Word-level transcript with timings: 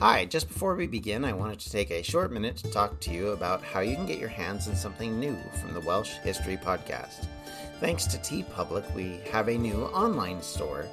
Hi, 0.00 0.26
just 0.26 0.46
before 0.46 0.76
we 0.76 0.86
begin, 0.86 1.24
I 1.24 1.32
wanted 1.32 1.58
to 1.58 1.72
take 1.72 1.90
a 1.90 2.04
short 2.04 2.30
minute 2.30 2.56
to 2.58 2.70
talk 2.70 3.00
to 3.00 3.10
you 3.12 3.30
about 3.30 3.64
how 3.64 3.80
you 3.80 3.96
can 3.96 4.06
get 4.06 4.20
your 4.20 4.28
hands 4.28 4.68
on 4.68 4.76
something 4.76 5.18
new 5.18 5.36
from 5.60 5.74
the 5.74 5.80
Welsh 5.80 6.12
History 6.22 6.56
Podcast. 6.56 7.26
Thanks 7.80 8.06
to 8.06 8.18
TeePublic, 8.18 8.94
we 8.94 9.18
have 9.32 9.48
a 9.48 9.58
new 9.58 9.86
online 9.86 10.40
store. 10.40 10.86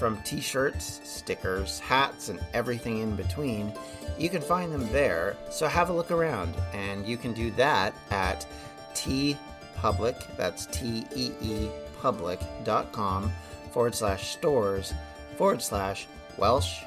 From 0.00 0.20
t 0.24 0.40
shirts, 0.40 1.00
stickers, 1.04 1.78
hats, 1.78 2.28
and 2.28 2.40
everything 2.52 2.98
in 2.98 3.14
between, 3.14 3.72
you 4.18 4.28
can 4.28 4.42
find 4.42 4.72
them 4.72 4.90
there, 4.90 5.36
so 5.48 5.68
have 5.68 5.88
a 5.90 5.92
look 5.92 6.10
around, 6.10 6.52
and 6.72 7.06
you 7.06 7.16
can 7.16 7.32
do 7.32 7.52
that 7.52 7.94
at 8.10 8.48
TeePublic, 8.94 10.36
that's 10.36 10.66
T 10.66 11.04
E 11.14 11.30
E 11.40 11.68
public.com 12.02 13.30
forward 13.70 13.94
slash 13.94 14.32
stores 14.32 14.92
forward 15.36 15.62
slash 15.62 16.08
Welsh 16.36 16.80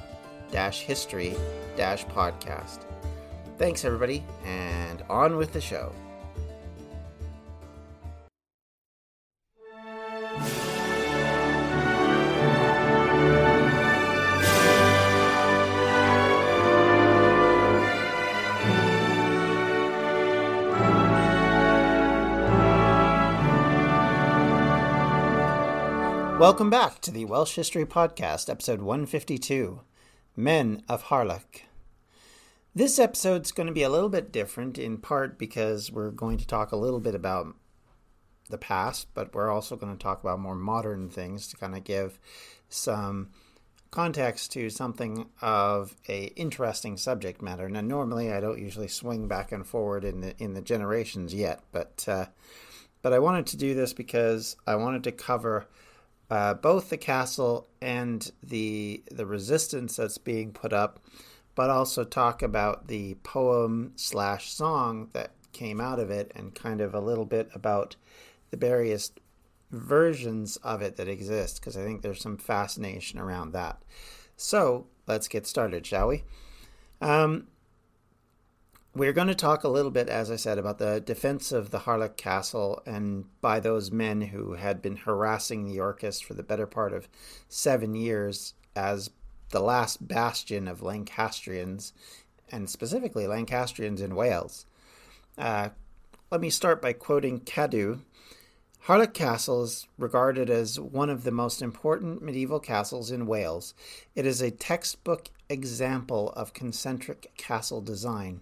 history 0.82 1.36
podcast. 2.10 2.86
Thanks, 3.58 3.84
everybody, 3.84 4.24
and 4.46 5.02
on 5.10 5.36
with 5.36 5.52
the 5.52 5.60
show. 5.60 5.92
Welcome 26.40 26.70
back 26.70 27.00
to 27.02 27.10
the 27.10 27.26
Welsh 27.26 27.56
History 27.56 27.86
Podcast, 27.86 28.50
episode 28.50 28.82
152 28.82 29.80
Men 30.36 30.84
of 30.90 31.06
Harlech. 31.06 31.64
This 32.76 32.98
episode's 32.98 33.52
going 33.52 33.68
to 33.68 33.74
be 33.74 33.84
a 33.84 33.90
little 33.90 34.10
bit 34.10 34.32
different 34.32 34.80
in 34.80 34.98
part 34.98 35.38
because 35.38 35.92
we're 35.92 36.10
going 36.10 36.38
to 36.40 36.48
talk 36.48 36.72
a 36.72 36.78
little 36.78 37.00
bit 37.00 37.14
about 37.14 37.56
the 38.50 38.58
past, 38.58 39.08
but 39.14 39.34
we're 39.34 39.52
also 39.52 39.76
going 39.76 39.96
to 39.96 40.02
talk 40.02 40.22
about 40.22 40.40
more 40.40 40.56
modern 40.56 41.10
things 41.10 41.48
to 41.48 41.58
kind 41.58 41.76
of 41.76 41.84
give 41.84 42.20
some 42.70 43.30
context 43.92 44.52
to 44.52 44.72
something 44.72 45.30
of 45.40 45.96
a 46.10 46.26
interesting 46.36 46.98
subject 46.98 47.44
matter. 47.44 47.70
Now, 47.70 47.82
normally 47.82 48.34
I 48.34 48.40
don't 48.40 48.60
usually 48.60 48.88
swing 48.88 49.28
back 49.28 49.52
and 49.52 49.66
forward 49.66 50.04
in 50.04 50.22
the 50.22 50.34
in 50.40 50.56
the 50.56 50.62
generations 50.62 51.32
yet, 51.32 51.62
but 51.72 52.04
uh, 52.08 52.26
but 53.04 53.14
I 53.14 53.20
wanted 53.20 53.46
to 53.48 53.58
do 53.58 53.76
this 53.76 53.94
because 53.94 54.56
I 54.66 54.76
wanted 54.76 55.04
to 55.04 55.12
cover 55.12 55.68
uh, 56.34 56.54
both 56.56 56.90
the 56.90 56.98
castle 56.98 57.68
and 57.80 58.32
the 58.42 59.04
the 59.12 59.26
resistance 59.26 59.98
that's 59.98 60.18
being 60.18 60.52
put 60.52 60.74
up, 60.74 61.00
but 61.54 61.70
also 61.70 62.04
talk 62.04 62.42
about 62.42 62.88
the 62.88 63.14
poem 63.24 63.92
slash 63.96 64.52
song 64.52 65.10
that 65.14 65.30
came 65.52 65.80
out 65.80 66.00
of 66.00 66.10
it, 66.10 66.32
and 66.36 66.56
kind 66.56 66.82
of 66.82 66.96
a 66.96 67.06
little 67.10 67.26
bit 67.26 67.48
about 67.54 67.96
the 68.50 68.58
various 68.58 69.12
versions 69.70 70.58
of 70.58 70.82
it 70.82 70.96
that 70.96 71.08
exist, 71.08 71.60
because 71.60 71.78
I 71.78 71.84
think 71.84 72.02
there's 72.02 72.22
some 72.22 72.38
fascination 72.38 73.20
around 73.20 73.54
that. 73.54 73.78
So 74.36 74.88
let's 75.06 75.28
get 75.28 75.46
started, 75.46 75.86
shall 75.86 76.08
we? 76.08 76.24
Um, 77.00 77.48
we're 78.96 79.14
going 79.14 79.28
to 79.28 79.36
talk 79.36 79.64
a 79.64 79.70
little 79.70 79.90
bit, 79.90 80.08
as 80.08 80.30
I 80.30 80.36
said, 80.36 80.60
about 80.60 80.78
the 80.78 81.00
defense 81.00 81.52
of 81.52 81.72
the 81.72 81.80
Harlech 81.80 82.16
Castle 82.16 82.82
and 82.86 83.26
by 83.42 83.60
those 83.60 83.92
men 83.92 84.22
who 84.22 84.54
had 84.54 84.82
been 84.84 84.98
harassing 84.98 85.66
the 85.66 85.74
Yorkists 85.74 86.22
for 86.22 86.36
the 86.36 86.44
better 86.44 86.68
part 86.68 86.94
of 86.94 87.08
seven 87.50 87.96
years 87.96 88.54
as 88.76 89.10
the 89.50 89.62
last 89.62 90.08
bastion 90.08 90.68
of 90.68 90.82
Lancastrians, 90.82 91.94
and 92.52 92.70
specifically 92.70 93.26
Lancastrians 93.26 94.02
in 94.02 94.16
Wales. 94.16 94.66
Uh, 95.38 95.70
let 96.30 96.42
me 96.42 96.50
start 96.50 96.82
by 96.82 96.94
quoting 96.94 97.40
Cadw. 97.40 98.00
Harlech 98.86 99.14
Castle 99.14 99.64
is 99.64 99.88
regarded 99.98 100.50
as 100.50 100.80
one 100.80 101.10
of 101.10 101.24
the 101.24 101.32
most 101.32 101.62
important 101.62 102.22
medieval 102.22 102.60
castles 102.60 103.12
in 103.12 103.26
Wales. 103.26 103.74
It 104.14 104.26
is 104.26 104.42
a 104.42 104.52
textbook 104.52 105.30
example 105.50 106.32
of 106.32 106.54
concentric 106.54 107.32
castle 107.38 107.82
design 107.82 108.42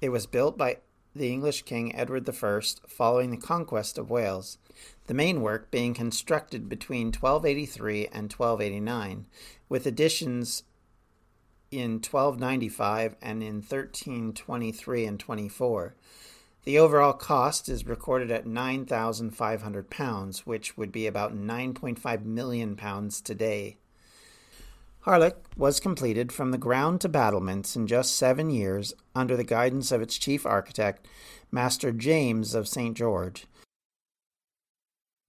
it 0.00 0.10
was 0.10 0.26
built 0.26 0.58
by 0.58 0.78
the 1.14 1.32
English 1.32 1.62
King 1.62 1.94
Edward 1.96 2.28
I 2.28 2.60
following 2.86 3.30
the 3.30 3.36
conquest 3.36 3.96
of 3.96 4.10
Wales, 4.10 4.58
the 5.06 5.14
main 5.14 5.40
work 5.40 5.70
being 5.70 5.94
constructed 5.94 6.68
between 6.68 7.06
1283 7.06 8.06
and 8.08 8.32
1289, 8.32 9.26
with 9.68 9.86
additions 9.86 10.64
in 11.70 11.92
1295 11.94 13.16
and 13.22 13.42
in 13.42 13.56
1323 13.56 15.06
and 15.06 15.18
24. 15.18 15.94
The 16.64 16.78
overall 16.78 17.12
cost 17.12 17.68
is 17.68 17.86
recorded 17.86 18.30
at 18.30 18.44
£9,500, 18.44 20.38
which 20.40 20.76
would 20.76 20.92
be 20.92 21.06
about 21.06 21.32
£9.5 21.34 22.24
million 22.24 22.76
today. 23.24 23.76
Harlech 25.06 25.36
was 25.56 25.78
completed 25.78 26.32
from 26.32 26.50
the 26.50 26.58
ground 26.58 27.00
to 27.00 27.08
battlements 27.08 27.76
in 27.76 27.86
just 27.86 28.16
seven 28.16 28.50
years 28.50 28.92
under 29.14 29.36
the 29.36 29.44
guidance 29.44 29.92
of 29.92 30.02
its 30.02 30.18
chief 30.18 30.44
architect, 30.44 31.06
Master 31.52 31.92
James 31.92 32.56
of 32.56 32.66
St. 32.66 32.96
George. 32.96 33.46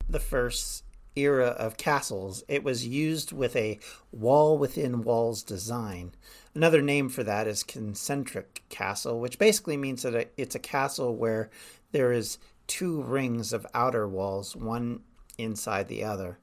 The 0.09 0.19
first 0.19 0.83
era 1.15 1.49
of 1.49 1.77
castles, 1.77 2.43
it 2.47 2.63
was 2.63 2.88
used 2.88 3.31
with 3.31 3.55
a 3.55 3.77
wall 4.11 4.57
within 4.57 5.03
walls 5.03 5.43
design. 5.43 6.13
Another 6.55 6.81
name 6.81 7.07
for 7.07 7.23
that 7.23 7.45
is 7.45 7.61
concentric 7.61 8.63
castle, 8.69 9.19
which 9.19 9.38
basically 9.38 9.77
means 9.77 10.01
that 10.01 10.31
it's 10.38 10.55
a 10.55 10.59
castle 10.59 11.15
where 11.15 11.51
there 11.91 12.11
is 12.11 12.39
two 12.65 13.03
rings 13.03 13.53
of 13.53 13.67
outer 13.75 14.07
walls, 14.07 14.55
one 14.55 15.01
inside 15.38 15.88
the 15.88 16.03
other. 16.03 16.39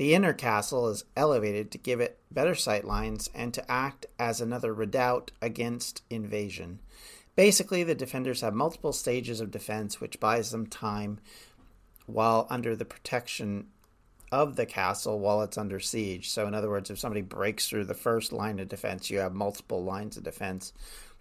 The 0.00 0.14
inner 0.14 0.32
castle 0.32 0.88
is 0.88 1.04
elevated 1.14 1.70
to 1.70 1.76
give 1.76 2.00
it 2.00 2.18
better 2.30 2.54
sight 2.54 2.86
lines 2.86 3.28
and 3.34 3.52
to 3.52 3.70
act 3.70 4.06
as 4.18 4.40
another 4.40 4.72
redoubt 4.72 5.30
against 5.42 6.00
invasion. 6.08 6.78
Basically, 7.36 7.84
the 7.84 7.94
defenders 7.94 8.40
have 8.40 8.54
multiple 8.54 8.94
stages 8.94 9.42
of 9.42 9.50
defense, 9.50 10.00
which 10.00 10.18
buys 10.18 10.52
them 10.52 10.66
time 10.66 11.20
while 12.06 12.46
under 12.48 12.74
the 12.74 12.86
protection 12.86 13.66
of 14.32 14.56
the 14.56 14.64
castle 14.64 15.20
while 15.20 15.42
it's 15.42 15.58
under 15.58 15.78
siege. 15.78 16.30
So, 16.30 16.46
in 16.46 16.54
other 16.54 16.70
words, 16.70 16.88
if 16.88 16.98
somebody 16.98 17.20
breaks 17.20 17.68
through 17.68 17.84
the 17.84 17.92
first 17.92 18.32
line 18.32 18.58
of 18.58 18.68
defense, 18.68 19.10
you 19.10 19.18
have 19.18 19.34
multiple 19.34 19.84
lines 19.84 20.16
of 20.16 20.22
defense. 20.22 20.72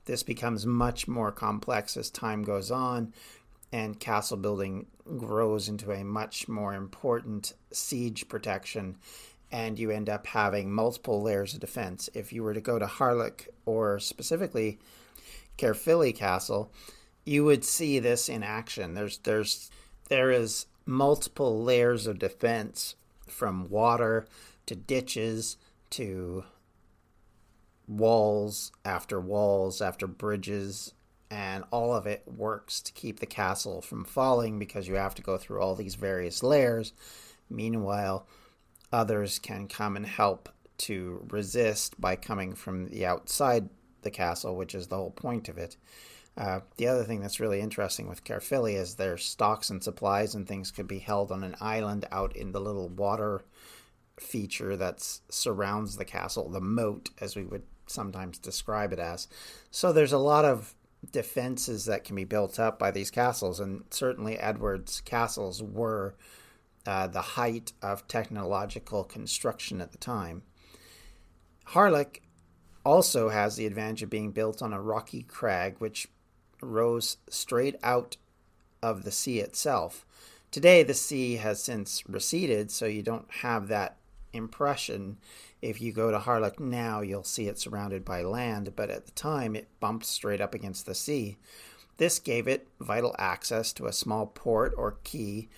This 0.06 0.24
becomes 0.24 0.66
much 0.66 1.06
more 1.06 1.34
complex 1.34 1.98
as 1.98 2.10
time 2.10 2.44
goes 2.44 2.72
on 2.72 3.14
and 3.72 4.00
castle 4.00 4.38
building 4.38 4.88
grows 5.18 5.70
into 5.70 5.92
a 5.92 6.04
much 6.04 6.48
more 6.48 6.74
important 6.74 7.54
siege 7.72 8.28
protection 8.28 8.98
and 9.52 9.80
you 9.80 9.90
end 9.90 10.10
up 10.10 10.28
having 10.28 10.72
multiple 10.72 11.22
layers 11.22 11.54
of 11.54 11.60
defense. 11.60 12.10
If 12.14 12.32
you 12.32 12.44
were 12.44 12.54
to 12.54 12.62
go 12.62 12.78
to 12.78 12.86
Harlech 12.86 13.48
or 13.66 14.00
specifically 14.00 14.80
Caerphilly 15.58 16.14
Castle, 16.14 16.72
you 17.26 17.44
would 17.46 17.64
see 17.64 18.00
this 18.00 18.30
in 18.30 18.44
action. 18.44 18.94
There's 18.94 19.18
there's 19.20 19.72
there 20.10 20.32
is 20.32 20.66
multiple 20.86 21.64
layers 21.64 22.08
of 22.08 22.20
defense 22.20 22.96
from 23.28 23.70
water 23.70 24.28
to 24.66 24.76
ditches 24.76 25.58
to 25.92 26.44
walls 27.88 28.72
after 28.86 29.20
walls 29.20 29.82
after 29.82 30.06
bridges 30.06 30.94
and 31.32 31.64
all 31.72 31.94
of 31.94 32.08
it 32.08 32.24
works 32.26 32.82
to 32.82 32.94
keep 32.94 33.20
the 33.20 33.26
castle 33.26 33.82
from 33.82 34.04
falling 34.04 34.58
because 34.58 34.88
you 34.88 34.96
have 34.96 35.16
to 35.16 35.22
go 35.22 35.38
through 35.38 35.62
all 35.62 35.76
these 35.76 35.96
various 35.96 36.42
layers. 36.42 36.94
Meanwhile, 37.50 38.28
others 38.92 39.40
can 39.40 39.68
come 39.68 39.96
and 39.96 40.06
help 40.06 40.50
to 40.80 41.26
resist 41.30 42.00
by 42.00 42.16
coming 42.16 42.56
from 42.56 42.88
the 42.88 43.06
outside 43.06 43.70
the 44.02 44.12
castle, 44.12 44.56
which 44.56 44.74
is 44.74 44.88
the 44.88 44.96
whole 44.96 45.12
point 45.12 45.50
of 45.50 45.58
it. 45.58 45.76
Uh, 46.38 46.62
the 46.78 46.88
other 46.88 47.04
thing 47.04 47.20
that's 47.20 47.40
really 47.40 47.60
interesting 47.60 48.08
with 48.08 48.24
Caerphilly 48.24 48.76
is 48.76 48.96
their 48.96 49.18
stocks 49.18 49.70
and 49.70 49.84
supplies 49.84 50.36
and 50.36 50.48
things 50.48 50.72
could 50.72 50.88
be 50.88 51.00
held 51.00 51.32
on 51.32 51.44
an 51.44 51.56
island 51.60 52.06
out 52.12 52.36
in 52.36 52.54
the 52.54 52.62
little 52.62 52.88
water 52.88 53.44
feature 54.18 54.78
that 54.78 55.02
surrounds 55.30 55.98
the 55.98 56.06
castle, 56.06 56.50
the 56.50 56.62
moat, 56.62 57.10
as 57.20 57.36
we 57.36 57.44
would 57.44 57.64
sometimes 57.88 58.38
describe 58.38 58.94
it 58.94 59.00
as. 59.00 59.28
So 59.72 59.92
there's 59.92 60.14
a 60.14 60.18
lot 60.18 60.46
of 60.46 60.76
defenses 61.12 61.86
that 61.86 62.04
can 62.04 62.16
be 62.16 62.24
built 62.24 62.60
up 62.60 62.78
by 62.78 62.92
these 62.92 63.12
castles, 63.12 63.60
and 63.60 63.84
certainly 63.90 64.38
Edward's 64.38 65.02
castles 65.02 65.64
were 65.64 66.16
uh, 66.86 67.08
the 67.08 67.22
height 67.22 67.74
of 67.82 68.08
technological 68.08 69.04
construction 69.04 69.82
at 69.82 69.92
the 69.92 69.98
time. 69.98 70.44
Harlech 71.70 72.22
also 72.86 73.30
has 73.30 73.56
the 73.56 73.66
advantage 73.66 74.04
of 74.04 74.10
being 74.10 74.32
built 74.32 74.62
on 74.62 74.74
a 74.74 74.82
rocky 74.82 75.24
crag 75.24 75.76
which 75.78 76.08
rose 76.62 77.18
straight 77.30 77.76
out 77.84 78.18
of 78.82 79.04
the 79.04 79.12
sea 79.12 79.40
itself. 79.40 80.06
Today, 80.52 80.82
the 80.82 80.96
sea 80.96 81.36
has 81.36 81.62
since 81.62 82.04
receded, 82.10 82.72
so 82.72 82.86
you 82.86 83.04
don't 83.04 83.30
have 83.30 83.68
that 83.68 83.99
impression. 84.34 85.18
If 85.62 85.82
you 85.82 85.92
go 85.92 86.12
to 86.12 86.20
Harlech 86.20 86.60
now, 86.60 87.02
you'll 87.02 87.24
see 87.24 87.48
it 87.48 87.60
surrounded 87.60 88.06
by 88.06 88.22
land, 88.22 88.76
but 88.76 88.90
at 88.90 89.06
the 89.06 89.12
time, 89.12 89.56
it 89.56 89.68
bumped 89.80 90.06
straight 90.06 90.42
up 90.42 90.54
against 90.54 90.86
the 90.86 90.96
sea. 90.96 91.38
This 91.98 92.20
gave 92.20 92.48
it 92.48 92.68
vital 92.80 93.16
access 93.20 93.74
to 93.74 93.88
a 93.88 93.94
small 93.94 94.28
port 94.28 94.74
or 94.78 94.98
quay, 95.04 95.50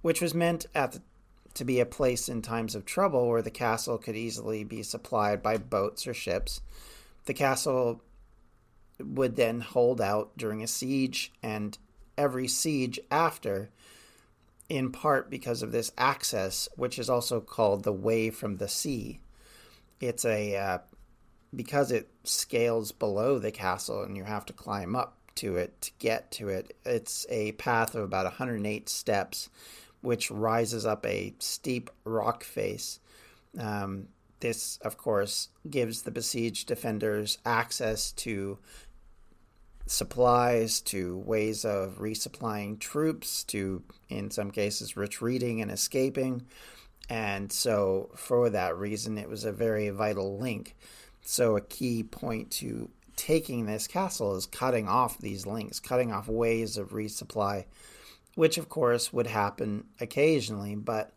which 0.00 0.22
was 0.22 0.34
meant 0.34 0.66
at 0.74 0.92
the, 0.92 1.02
to 1.54 1.64
be 1.64 1.80
a 1.80 1.86
place 1.86 2.28
in 2.28 2.40
times 2.40 2.74
of 2.74 2.86
trouble 2.86 3.28
where 3.28 3.42
the 3.42 3.50
castle 3.50 3.98
could 3.98 4.16
easily 4.16 4.64
be 4.64 4.82
supplied 4.82 5.42
by 5.42 5.58
boats 5.58 6.06
or 6.06 6.14
ships. 6.14 6.62
The 7.26 7.34
castle 7.34 8.02
would 8.98 9.36
then 9.36 9.60
hold 9.60 10.00
out 10.00 10.36
during 10.36 10.62
a 10.62 10.66
siege 10.66 11.32
and 11.42 11.76
every 12.16 12.48
siege 12.48 12.98
after 13.10 13.70
in 14.72 14.90
part 14.90 15.28
because 15.28 15.62
of 15.62 15.70
this 15.70 15.92
access, 15.98 16.66
which 16.76 16.98
is 16.98 17.10
also 17.10 17.42
called 17.42 17.84
the 17.84 17.92
way 17.92 18.30
from 18.30 18.56
the 18.56 18.68
sea. 18.68 19.20
It's 20.00 20.24
a 20.24 20.56
uh, 20.56 20.78
because 21.54 21.92
it 21.92 22.08
scales 22.24 22.90
below 22.90 23.38
the 23.38 23.50
castle 23.50 24.02
and 24.02 24.16
you 24.16 24.24
have 24.24 24.46
to 24.46 24.54
climb 24.54 24.96
up 24.96 25.18
to 25.34 25.58
it 25.58 25.78
to 25.82 25.90
get 25.98 26.30
to 26.30 26.48
it. 26.48 26.74
It's 26.86 27.26
a 27.28 27.52
path 27.52 27.94
of 27.94 28.02
about 28.02 28.24
108 28.24 28.88
steps, 28.88 29.50
which 30.00 30.30
rises 30.30 30.86
up 30.86 31.04
a 31.04 31.34
steep 31.38 31.90
rock 32.06 32.42
face. 32.42 32.98
Um, 33.58 34.08
this, 34.40 34.78
of 34.78 34.96
course, 34.96 35.50
gives 35.68 36.00
the 36.00 36.10
besieged 36.10 36.66
defenders 36.66 37.36
access 37.44 38.10
to 38.12 38.56
supplies 39.86 40.80
to 40.80 41.18
ways 41.18 41.64
of 41.64 41.98
resupplying 41.98 42.78
troops 42.78 43.44
to 43.44 43.82
in 44.08 44.30
some 44.30 44.50
cases 44.50 44.96
retreating 44.96 45.60
and 45.60 45.70
escaping. 45.70 46.46
And 47.08 47.52
so 47.52 48.10
for 48.14 48.50
that 48.50 48.76
reason 48.76 49.18
it 49.18 49.28
was 49.28 49.44
a 49.44 49.52
very 49.52 49.90
vital 49.90 50.38
link. 50.38 50.76
So 51.22 51.56
a 51.56 51.60
key 51.60 52.02
point 52.02 52.50
to 52.52 52.90
taking 53.16 53.66
this 53.66 53.86
castle 53.86 54.36
is 54.36 54.46
cutting 54.46 54.88
off 54.88 55.18
these 55.18 55.46
links 55.46 55.78
cutting 55.78 56.10
off 56.10 56.28
ways 56.28 56.76
of 56.76 56.90
resupply 56.90 57.64
which 58.34 58.56
of 58.56 58.68
course 58.68 59.12
would 59.12 59.26
happen 59.26 59.84
occasionally 60.00 60.74
but 60.74 61.12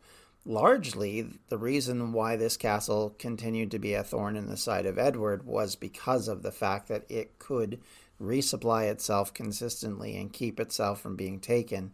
largely 0.45 1.25
the 1.49 1.57
reason 1.57 2.13
why 2.13 2.35
this 2.35 2.57
castle 2.57 3.15
continued 3.17 3.71
to 3.71 3.79
be 3.79 3.93
a 3.93 4.03
thorn 4.03 4.35
in 4.35 4.47
the 4.47 4.57
side 4.57 4.85
of 4.85 4.99
Edward 4.99 5.45
was 5.45 5.75
because 5.75 6.27
of 6.27 6.43
the 6.43 6.51
fact 6.51 6.87
that 6.87 7.05
it 7.09 7.39
could 7.39 7.79
resupply 8.21 8.89
itself 8.89 9.33
consistently 9.33 10.15
and 10.17 10.33
keep 10.33 10.59
itself 10.59 11.01
from 11.01 11.15
being 11.15 11.39
taken. 11.39 11.91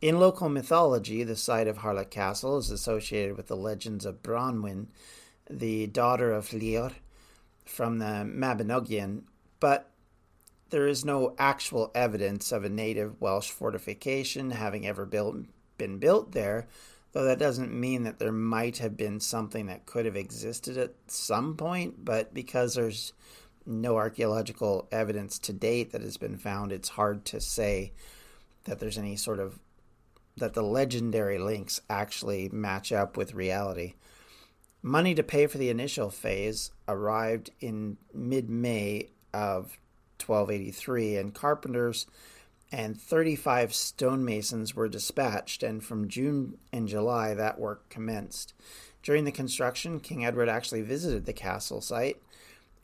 In 0.00 0.18
local 0.18 0.48
mythology, 0.48 1.22
the 1.24 1.36
site 1.36 1.66
of 1.66 1.78
Harlech 1.78 2.10
Castle 2.10 2.58
is 2.58 2.70
associated 2.70 3.36
with 3.36 3.46
the 3.46 3.56
legends 3.56 4.04
of 4.04 4.22
Branwen, 4.22 4.86
the 5.48 5.86
daughter 5.86 6.32
of 6.32 6.48
Llŷr, 6.48 6.92
from 7.64 7.98
the 7.98 8.26
Mabinogion, 8.26 9.22
but 9.60 9.90
there 10.70 10.86
is 10.86 11.04
no 11.04 11.34
actual 11.38 11.90
evidence 11.94 12.52
of 12.52 12.64
a 12.64 12.68
native 12.68 13.20
Welsh 13.20 13.50
fortification 13.50 14.50
having 14.50 14.86
ever 14.86 15.06
built, 15.06 15.36
been 15.78 15.98
built 15.98 16.32
there, 16.32 16.66
though 17.12 17.24
that 17.24 17.38
doesn't 17.38 17.72
mean 17.72 18.02
that 18.02 18.18
there 18.18 18.32
might 18.32 18.78
have 18.78 18.96
been 18.96 19.20
something 19.20 19.66
that 19.66 19.86
could 19.86 20.04
have 20.04 20.16
existed 20.16 20.76
at 20.76 20.94
some 21.06 21.56
point, 21.56 22.04
but 22.04 22.34
because 22.34 22.74
there's 22.74 23.12
no 23.66 23.96
archaeological 23.96 24.88
evidence 24.92 25.38
to 25.40 25.52
date 25.52 25.92
that 25.92 26.02
has 26.02 26.16
been 26.16 26.36
found, 26.36 26.72
it's 26.72 26.90
hard 26.90 27.24
to 27.26 27.40
say 27.40 27.92
that 28.64 28.78
there's 28.78 28.98
any 28.98 29.16
sort 29.16 29.38
of 29.38 29.58
that 30.36 30.54
the 30.54 30.62
legendary 30.62 31.38
links 31.38 31.80
actually 31.88 32.48
match 32.48 32.92
up 32.92 33.16
with 33.16 33.34
reality. 33.34 33.94
Money 34.82 35.14
to 35.14 35.22
pay 35.22 35.46
for 35.46 35.58
the 35.58 35.70
initial 35.70 36.10
phase 36.10 36.72
arrived 36.88 37.50
in 37.60 37.96
mid 38.12 38.50
May 38.50 39.08
of 39.32 39.78
1283, 40.24 41.16
and 41.16 41.34
carpenters 41.34 42.06
and 42.72 43.00
35 43.00 43.72
stonemasons 43.72 44.74
were 44.74 44.88
dispatched, 44.88 45.62
and 45.62 45.84
from 45.84 46.08
June 46.08 46.58
and 46.72 46.88
July 46.88 47.34
that 47.34 47.58
work 47.58 47.88
commenced. 47.88 48.52
During 49.02 49.24
the 49.24 49.32
construction, 49.32 50.00
King 50.00 50.24
Edward 50.24 50.48
actually 50.48 50.82
visited 50.82 51.24
the 51.24 51.32
castle 51.32 51.80
site 51.80 52.20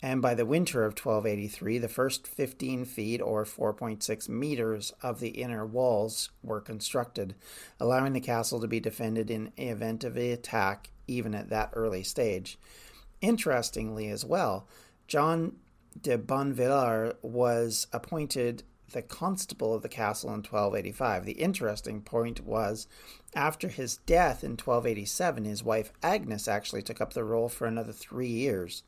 and 0.01 0.21
by 0.21 0.33
the 0.33 0.45
winter 0.45 0.83
of 0.83 0.93
1283, 0.93 1.77
the 1.77 1.87
first 1.87 2.27
15 2.27 2.85
feet 2.85 3.21
or 3.21 3.45
4.6 3.45 4.27
meters 4.29 4.93
of 5.03 5.19
the 5.19 5.29
inner 5.29 5.65
walls 5.65 6.31
were 6.41 6.59
constructed, 6.59 7.35
allowing 7.79 8.13
the 8.13 8.19
castle 8.19 8.59
to 8.61 8.67
be 8.67 8.79
defended 8.79 9.29
in 9.29 9.51
event 9.57 10.03
of 10.03 10.17
attack 10.17 10.89
even 11.07 11.35
at 11.35 11.49
that 11.49 11.69
early 11.73 12.03
stage. 12.03 12.57
Interestingly, 13.21 14.07
as 14.09 14.25
well, 14.25 14.67
John 15.07 15.57
de 16.01 16.17
Bonvillars 16.17 17.13
was 17.21 17.85
appointed 17.93 18.63
the 18.91 19.01
constable 19.01 19.73
of 19.73 19.83
the 19.83 19.89
castle 19.89 20.29
in 20.29 20.37
1285. 20.37 21.25
The 21.25 21.31
interesting 21.33 22.01
point 22.01 22.41
was, 22.41 22.87
after 23.35 23.67
his 23.67 23.97
death 23.97 24.43
in 24.43 24.51
1287, 24.51 25.45
his 25.45 25.63
wife 25.63 25.93
Agnes 26.01 26.47
actually 26.47 26.81
took 26.81 26.99
up 26.99 27.13
the 27.13 27.23
role 27.23 27.49
for 27.49 27.67
another 27.67 27.93
three 27.93 28.27
years. 28.27 28.83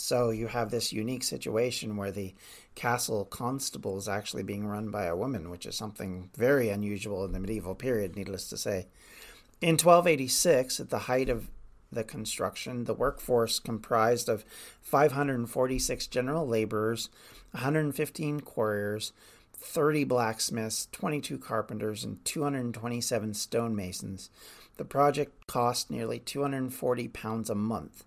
So 0.00 0.30
you 0.30 0.46
have 0.48 0.70
this 0.70 0.92
unique 0.92 1.22
situation 1.22 1.96
where 1.96 2.10
the 2.10 2.34
castle 2.74 3.24
constable 3.26 3.98
is 3.98 4.08
actually 4.08 4.42
being 4.42 4.66
run 4.66 4.90
by 4.90 5.04
a 5.04 5.16
woman, 5.16 5.50
which 5.50 5.66
is 5.66 5.76
something 5.76 6.30
very 6.36 6.70
unusual 6.70 7.24
in 7.24 7.32
the 7.32 7.38
medieval 7.38 7.74
period, 7.74 8.16
needless 8.16 8.48
to 8.48 8.56
say. 8.56 8.86
In 9.60 9.74
1286, 9.74 10.80
at 10.80 10.90
the 10.90 11.00
height 11.00 11.28
of 11.28 11.50
the 11.92 12.02
construction, 12.02 12.84
the 12.84 12.94
workforce 12.94 13.58
comprised 13.58 14.28
of 14.28 14.44
546 14.80 16.06
general 16.06 16.46
laborers, 16.46 17.10
115 17.52 18.40
quarriers, 18.40 19.12
30 19.52 20.04
blacksmiths, 20.04 20.88
22 20.92 21.38
carpenters, 21.38 22.04
and 22.04 22.24
227 22.24 23.34
stonemasons. 23.34 24.30
The 24.78 24.84
project 24.84 25.46
cost 25.46 25.90
nearly 25.90 26.18
240 26.18 27.08
pounds 27.08 27.50
a 27.50 27.54
month. 27.54 28.04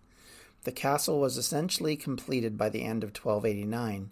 The 0.63 0.71
castle 0.71 1.19
was 1.19 1.37
essentially 1.37 1.95
completed 1.97 2.57
by 2.57 2.69
the 2.69 2.83
end 2.83 3.03
of 3.03 3.09
1289, 3.09 4.11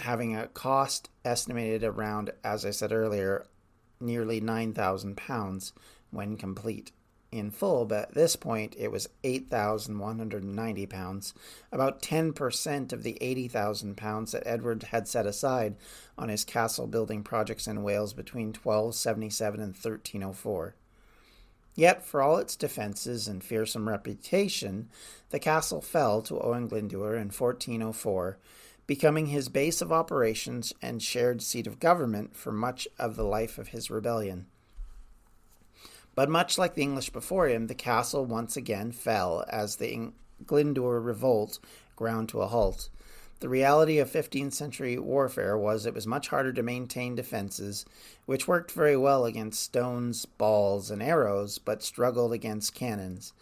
having 0.00 0.36
a 0.36 0.46
cost 0.48 1.10
estimated 1.24 1.82
around, 1.82 2.30
as 2.44 2.64
I 2.64 2.70
said 2.70 2.92
earlier, 2.92 3.46
nearly 4.00 4.40
9,000 4.40 5.16
pounds 5.16 5.72
when 6.10 6.36
complete 6.36 6.92
in 7.30 7.50
full, 7.50 7.84
but 7.84 8.08
at 8.08 8.14
this 8.14 8.36
point 8.36 8.74
it 8.78 8.90
was 8.90 9.08
8,190 9.22 10.86
pounds, 10.86 11.34
about 11.70 12.00
10% 12.00 12.92
of 12.92 13.02
the 13.02 13.18
80,000 13.20 13.96
pounds 13.96 14.32
that 14.32 14.46
Edward 14.46 14.84
had 14.84 15.06
set 15.06 15.26
aside 15.26 15.76
on 16.16 16.28
his 16.28 16.44
castle 16.44 16.86
building 16.86 17.22
projects 17.22 17.66
in 17.66 17.82
Wales 17.82 18.14
between 18.14 18.48
1277 18.48 19.60
and 19.60 19.74
1304. 19.74 20.74
Yet, 21.78 22.04
for 22.04 22.20
all 22.20 22.38
its 22.38 22.56
defences 22.56 23.28
and 23.28 23.40
fearsome 23.40 23.88
reputation, 23.88 24.88
the 25.30 25.38
castle 25.38 25.80
fell 25.80 26.22
to 26.22 26.40
Owen 26.40 26.68
Glyndwr 26.68 27.14
in 27.14 27.30
1404, 27.30 28.36
becoming 28.88 29.26
his 29.26 29.48
base 29.48 29.80
of 29.80 29.92
operations 29.92 30.72
and 30.82 31.00
shared 31.00 31.40
seat 31.40 31.68
of 31.68 31.78
government 31.78 32.34
for 32.34 32.50
much 32.50 32.88
of 32.98 33.14
the 33.14 33.22
life 33.22 33.58
of 33.58 33.68
his 33.68 33.92
rebellion. 33.92 34.46
But 36.16 36.28
much 36.28 36.58
like 36.58 36.74
the 36.74 36.82
English 36.82 37.10
before 37.10 37.46
him, 37.46 37.68
the 37.68 37.76
castle 37.76 38.24
once 38.24 38.56
again 38.56 38.90
fell 38.90 39.44
as 39.48 39.76
the 39.76 40.10
Glyndwr 40.44 41.06
revolt 41.06 41.60
ground 41.94 42.28
to 42.30 42.40
a 42.40 42.48
halt. 42.48 42.88
The 43.40 43.48
reality 43.48 43.98
of 43.98 44.10
15th 44.10 44.52
century 44.52 44.98
warfare 44.98 45.56
was 45.56 45.86
it 45.86 45.94
was 45.94 46.08
much 46.08 46.26
harder 46.26 46.52
to 46.52 46.62
maintain 46.62 47.14
defenses, 47.14 47.84
which 48.26 48.48
worked 48.48 48.72
very 48.72 48.96
well 48.96 49.24
against 49.24 49.62
stones, 49.62 50.26
balls, 50.26 50.90
and 50.90 51.00
arrows, 51.00 51.58
but 51.58 51.84
struggled 51.84 52.32
against 52.32 52.74
cannons. 52.74 53.32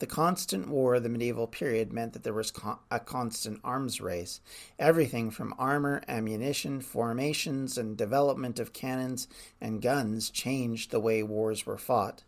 The 0.00 0.08
constant 0.08 0.68
war 0.68 0.96
of 0.96 1.04
the 1.04 1.08
medieval 1.08 1.46
period 1.46 1.92
meant 1.92 2.14
that 2.14 2.24
there 2.24 2.34
was 2.34 2.52
a 2.90 2.98
constant 2.98 3.60
arms 3.62 4.00
race. 4.00 4.40
Everything 4.76 5.30
from 5.30 5.54
armor, 5.56 6.02
ammunition, 6.08 6.80
formations, 6.80 7.78
and 7.78 7.96
development 7.96 8.58
of 8.58 8.72
cannons 8.72 9.28
and 9.60 9.80
guns 9.80 10.30
changed 10.30 10.90
the 10.90 10.98
way 10.98 11.22
wars 11.22 11.64
were 11.64 11.78
fought. 11.78 12.24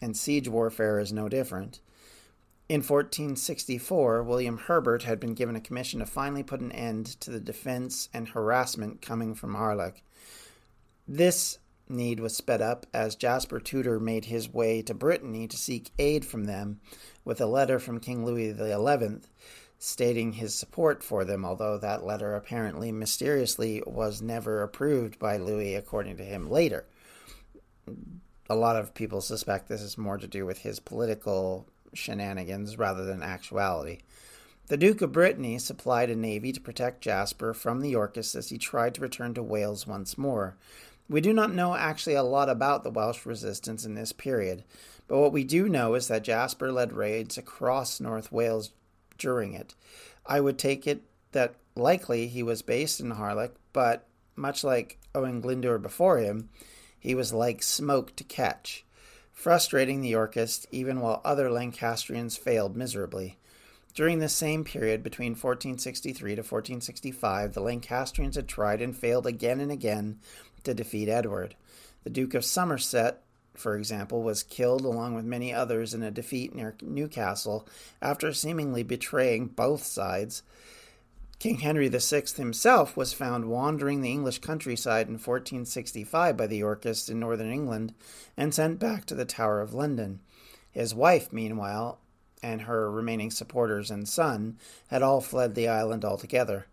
And 0.00 0.16
siege 0.16 0.48
warfare 0.48 0.98
is 0.98 1.12
no 1.12 1.28
different. 1.28 1.80
In 2.74 2.80
1464, 2.80 4.24
William 4.24 4.58
Herbert 4.58 5.04
had 5.04 5.20
been 5.20 5.34
given 5.34 5.54
a 5.54 5.60
commission 5.60 6.00
to 6.00 6.06
finally 6.06 6.42
put 6.42 6.60
an 6.60 6.72
end 6.72 7.06
to 7.20 7.30
the 7.30 7.38
defense 7.38 8.08
and 8.12 8.26
harassment 8.26 9.00
coming 9.00 9.36
from 9.36 9.54
Harlech. 9.54 10.02
This 11.06 11.60
need 11.88 12.18
was 12.18 12.36
sped 12.36 12.60
up 12.60 12.84
as 12.92 13.14
Jasper 13.14 13.60
Tudor 13.60 14.00
made 14.00 14.24
his 14.24 14.52
way 14.52 14.82
to 14.82 14.92
Brittany 14.92 15.46
to 15.46 15.56
seek 15.56 15.92
aid 16.00 16.24
from 16.24 16.46
them 16.46 16.80
with 17.24 17.40
a 17.40 17.46
letter 17.46 17.78
from 17.78 18.00
King 18.00 18.24
Louis 18.24 18.52
XI 18.52 19.28
stating 19.78 20.32
his 20.32 20.52
support 20.52 21.04
for 21.04 21.24
them, 21.24 21.44
although 21.44 21.78
that 21.78 22.04
letter 22.04 22.34
apparently 22.34 22.90
mysteriously 22.90 23.84
was 23.86 24.20
never 24.20 24.64
approved 24.64 25.20
by 25.20 25.36
Louis, 25.36 25.76
according 25.76 26.16
to 26.16 26.24
him 26.24 26.50
later. 26.50 26.84
A 28.50 28.56
lot 28.56 28.74
of 28.74 28.94
people 28.94 29.20
suspect 29.20 29.68
this 29.68 29.80
is 29.80 29.96
more 29.96 30.18
to 30.18 30.26
do 30.26 30.44
with 30.44 30.58
his 30.58 30.80
political 30.80 31.68
shenanigans 31.96 32.78
rather 32.78 33.04
than 33.04 33.22
actuality. 33.22 33.98
The 34.68 34.76
Duke 34.76 35.02
of 35.02 35.12
Brittany 35.12 35.58
supplied 35.58 36.08
a 36.08 36.16
navy 36.16 36.50
to 36.52 36.60
protect 36.60 37.02
Jasper 37.02 37.52
from 37.52 37.80
the 37.80 37.90
Yorkists 37.90 38.34
as 38.34 38.48
he 38.48 38.56
tried 38.56 38.94
to 38.94 39.02
return 39.02 39.34
to 39.34 39.42
Wales 39.42 39.86
once 39.86 40.16
more. 40.16 40.56
We 41.08 41.20
do 41.20 41.34
not 41.34 41.52
know 41.52 41.74
actually 41.74 42.14
a 42.14 42.22
lot 42.22 42.48
about 42.48 42.82
the 42.82 42.90
Welsh 42.90 43.26
resistance 43.26 43.84
in 43.84 43.94
this 43.94 44.12
period, 44.12 44.64
but 45.06 45.18
what 45.18 45.32
we 45.32 45.44
do 45.44 45.68
know 45.68 45.94
is 45.94 46.08
that 46.08 46.24
Jasper 46.24 46.72
led 46.72 46.94
raids 46.94 47.36
across 47.36 48.00
North 48.00 48.32
Wales 48.32 48.72
during 49.18 49.52
it. 49.52 49.74
I 50.24 50.40
would 50.40 50.58
take 50.58 50.86
it 50.86 51.02
that 51.32 51.56
likely 51.76 52.28
he 52.28 52.42
was 52.42 52.62
based 52.62 53.00
in 53.00 53.12
Harlech, 53.12 53.52
but 53.72 54.06
much 54.34 54.64
like 54.64 54.98
Owen 55.14 55.42
Glyndwr 55.42 55.80
before 55.80 56.18
him, 56.18 56.48
he 56.98 57.14
was 57.14 57.32
like 57.34 57.62
smoke 57.62 58.16
to 58.16 58.24
catch, 58.24 58.83
frustrating 59.34 60.00
the 60.00 60.08
Yorkists 60.08 60.66
even 60.70 61.00
while 61.00 61.20
other 61.24 61.50
Lancastrians 61.50 62.38
failed 62.38 62.76
miserably. 62.76 63.36
During 63.94 64.18
the 64.18 64.28
same 64.28 64.64
period 64.64 65.02
between 65.02 65.32
1463 65.32 66.36
to 66.36 66.40
1465, 66.40 67.52
the 67.52 67.60
Lancastrians 67.60 68.36
had 68.36 68.48
tried 68.48 68.80
and 68.80 68.96
failed 68.96 69.26
again 69.26 69.60
and 69.60 69.70
again 69.70 70.18
to 70.64 70.72
defeat 70.72 71.08
Edward. 71.08 71.54
The 72.04 72.10
Duke 72.10 72.34
of 72.34 72.44
Somerset 72.44 73.20
for 73.54 73.76
example, 73.76 74.22
was 74.22 74.42
killed 74.42 74.84
along 74.84 75.14
with 75.14 75.24
many 75.24 75.52
others 75.52 75.94
in 75.94 76.02
a 76.02 76.10
defeat 76.10 76.54
near 76.54 76.74
Newcastle 76.82 77.66
after 78.02 78.32
seemingly 78.32 78.82
betraying 78.82 79.46
both 79.46 79.84
sides. 79.84 80.42
King 81.38 81.58
Henry 81.58 81.88
VI 81.88 82.22
himself 82.36 82.96
was 82.96 83.12
found 83.12 83.46
wandering 83.46 84.00
the 84.00 84.10
English 84.10 84.38
countryside 84.38 85.08
in 85.08 85.14
1465 85.14 86.36
by 86.36 86.46
the 86.46 86.58
Yorkists 86.58 87.08
in 87.08 87.20
northern 87.20 87.50
England 87.50 87.94
and 88.36 88.54
sent 88.54 88.78
back 88.78 89.04
to 89.06 89.14
the 89.14 89.24
Tower 89.24 89.60
of 89.60 89.74
London. 89.74 90.20
His 90.70 90.94
wife, 90.94 91.32
meanwhile, 91.32 91.98
and 92.42 92.62
her 92.62 92.90
remaining 92.90 93.30
supporters 93.30 93.90
and 93.90 94.08
son 94.08 94.58
had 94.88 95.02
all 95.02 95.20
fled 95.20 95.54
the 95.54 95.68
island 95.68 96.04
altogether. 96.04 96.66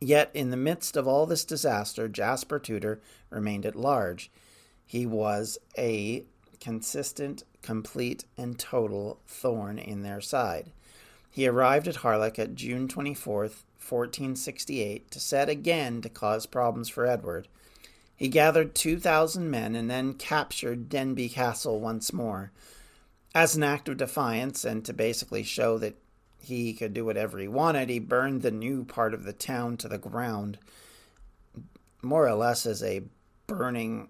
Yet, 0.00 0.30
in 0.32 0.50
the 0.50 0.56
midst 0.56 0.96
of 0.96 1.08
all 1.08 1.26
this 1.26 1.44
disaster, 1.44 2.08
Jasper 2.08 2.58
Tudor 2.58 3.00
remained 3.30 3.66
at 3.66 3.74
large. 3.74 4.30
He 4.86 5.06
was 5.06 5.58
a 5.76 6.24
consistent, 6.60 7.44
complete, 7.62 8.24
and 8.36 8.58
total 8.58 9.20
thorn 9.26 9.78
in 9.78 10.02
their 10.02 10.20
side. 10.20 10.70
He 11.30 11.46
arrived 11.46 11.86
at 11.88 11.96
Harlech 11.96 12.38
at 12.38 12.54
June 12.54 12.88
24th, 12.88 13.64
1468, 13.80 15.10
to 15.10 15.20
set 15.20 15.48
again 15.48 16.00
to 16.02 16.08
cause 16.08 16.46
problems 16.46 16.88
for 16.88 17.06
Edward. 17.06 17.48
He 18.16 18.28
gathered 18.28 18.74
2,000 18.74 19.48
men 19.48 19.76
and 19.76 19.88
then 19.88 20.14
captured 20.14 20.88
Denbigh 20.88 21.32
Castle 21.32 21.80
once 21.80 22.12
more. 22.12 22.50
As 23.34 23.54
an 23.54 23.62
act 23.62 23.88
of 23.88 23.98
defiance 23.98 24.64
and 24.64 24.84
to 24.84 24.92
basically 24.92 25.44
show 25.44 25.78
that 25.78 25.96
he 26.40 26.72
could 26.72 26.94
do 26.94 27.04
whatever 27.04 27.38
he 27.38 27.46
wanted, 27.46 27.88
he 27.88 27.98
burned 27.98 28.42
the 28.42 28.50
new 28.50 28.84
part 28.84 29.14
of 29.14 29.24
the 29.24 29.32
town 29.32 29.76
to 29.76 29.88
the 29.88 29.98
ground, 29.98 30.58
more 32.02 32.26
or 32.26 32.34
less 32.34 32.66
as 32.66 32.82
a 32.82 33.02
burning 33.46 34.08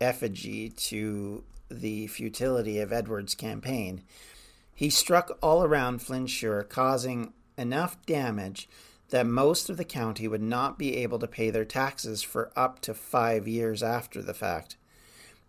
effigy 0.00 0.68
to 0.70 1.44
the 1.70 2.06
futility 2.08 2.80
of 2.80 2.92
Edward's 2.92 3.34
campaign. 3.34 4.02
He 4.78 4.90
struck 4.90 5.36
all 5.42 5.64
around 5.64 6.02
Flintshire, 6.02 6.62
causing 6.62 7.32
enough 7.56 7.96
damage 8.06 8.68
that 9.08 9.26
most 9.26 9.68
of 9.68 9.76
the 9.76 9.84
county 9.84 10.28
would 10.28 10.40
not 10.40 10.78
be 10.78 10.98
able 10.98 11.18
to 11.18 11.26
pay 11.26 11.50
their 11.50 11.64
taxes 11.64 12.22
for 12.22 12.52
up 12.54 12.78
to 12.82 12.94
five 12.94 13.48
years 13.48 13.82
after 13.82 14.22
the 14.22 14.32
fact. 14.32 14.76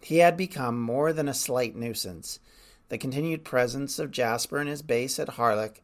He 0.02 0.18
had 0.18 0.36
become 0.36 0.82
more 0.82 1.14
than 1.14 1.30
a 1.30 1.36
slight 1.36 1.76
nuisance. 1.76 2.40
The 2.88 2.98
continued 2.98 3.44
presence 3.44 4.00
of 4.00 4.10
Jasper 4.10 4.58
and 4.58 4.68
his 4.68 4.82
base 4.82 5.20
at 5.20 5.36
Harlech 5.36 5.82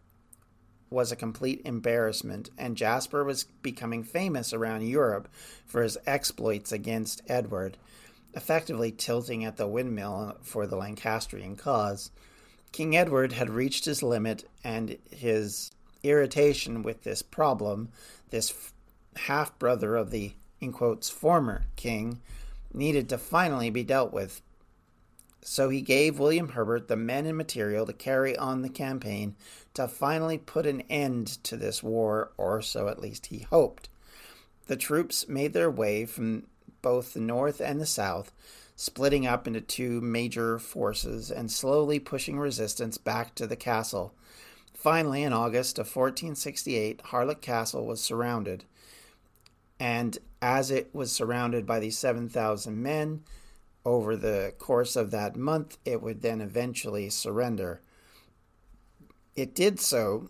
was 0.89 1.11
a 1.11 1.15
complete 1.15 1.61
embarrassment, 1.65 2.49
and 2.57 2.75
Jasper 2.75 3.23
was 3.23 3.43
becoming 3.43 4.03
famous 4.03 4.53
around 4.53 4.87
Europe 4.87 5.27
for 5.67 5.83
his 5.83 5.99
exploits 6.07 6.71
against 6.71 7.21
Edward 7.27 7.77
effectively 8.33 8.91
tilting 8.91 9.45
at 9.45 9.57
the 9.57 9.67
windmill 9.67 10.35
for 10.41 10.65
the 10.65 10.77
Lancastrian 10.77 11.55
cause. 11.55 12.09
King 12.75 12.97
Edward 12.97 13.31
had 13.31 13.49
reached 13.49 13.85
his 13.85 14.03
limit, 14.03 14.49
and 14.61 14.97
his 15.09 15.71
irritation 16.03 16.83
with 16.83 17.03
this 17.03 17.21
problem, 17.21 17.87
this 18.31 18.73
half 19.15 19.57
brother 19.57 19.95
of 19.95 20.11
the, 20.11 20.33
in 20.59 20.73
quotes, 20.73 21.09
former 21.09 21.63
king, 21.77 22.19
needed 22.73 23.07
to 23.07 23.17
finally 23.17 23.69
be 23.69 23.85
dealt 23.85 24.11
with. 24.11 24.41
So 25.41 25.69
he 25.69 25.79
gave 25.79 26.19
William 26.19 26.49
Herbert 26.49 26.89
the 26.89 26.97
men 26.97 27.25
and 27.25 27.37
material 27.37 27.85
to 27.85 27.93
carry 27.93 28.35
on 28.35 28.61
the 28.61 28.67
campaign 28.67 29.37
to 29.73 29.87
finally 29.87 30.37
put 30.37 30.65
an 30.65 30.81
end 30.89 31.41
to 31.45 31.55
this 31.55 31.81
war, 31.81 32.33
or 32.35 32.61
so 32.61 32.89
at 32.89 32.99
least 32.99 33.27
he 33.27 33.47
hoped. 33.49 33.87
The 34.67 34.75
troops 34.75 35.29
made 35.29 35.53
their 35.53 35.71
way 35.71 36.05
from 36.05 36.47
both 36.81 37.13
the 37.13 37.21
North 37.21 37.61
and 37.61 37.79
the 37.79 37.85
South, 37.85 38.33
splitting 38.75 39.25
up 39.25 39.47
into 39.47 39.61
two 39.61 40.01
major 40.01 40.59
forces 40.59 41.31
and 41.31 41.51
slowly 41.51 41.99
pushing 41.99 42.37
resistance 42.37 42.97
back 42.97 43.33
to 43.35 43.47
the 43.47 43.55
castle. 43.55 44.13
Finally, 44.73 45.23
in 45.23 45.33
August 45.33 45.79
of 45.79 45.87
1468, 45.87 47.01
Harlech 47.05 47.41
Castle 47.41 47.85
was 47.85 48.01
surrounded. 48.01 48.65
And 49.79 50.17
as 50.41 50.69
it 50.69 50.93
was 50.93 51.11
surrounded 51.11 51.65
by 51.65 51.79
these 51.79 51.97
7,000 51.97 52.81
men, 52.81 53.23
over 53.85 54.15
the 54.15 54.53
course 54.57 54.95
of 54.95 55.11
that 55.11 55.35
month, 55.35 55.77
it 55.85 56.01
would 56.01 56.21
then 56.21 56.41
eventually 56.41 57.09
surrender. 57.09 57.81
It 59.35 59.53
did 59.53 59.79
so. 59.79 60.29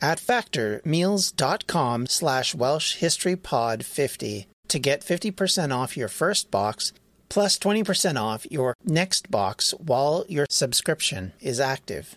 at 0.00 0.18
factormeals.com 0.18 2.06
slash 2.06 2.54
Welsh 2.54 2.96
History 2.96 3.36
Pod 3.36 3.84
50 3.84 4.46
to 4.68 4.78
get 4.78 5.00
50% 5.00 5.76
off 5.76 5.96
your 5.96 6.08
first 6.08 6.50
box 6.50 6.92
plus 7.28 7.58
20% 7.58 8.20
off 8.20 8.46
your 8.50 8.74
next 8.84 9.30
box 9.30 9.72
while 9.78 10.24
your 10.28 10.46
subscription 10.48 11.32
is 11.40 11.60
active. 11.60 12.16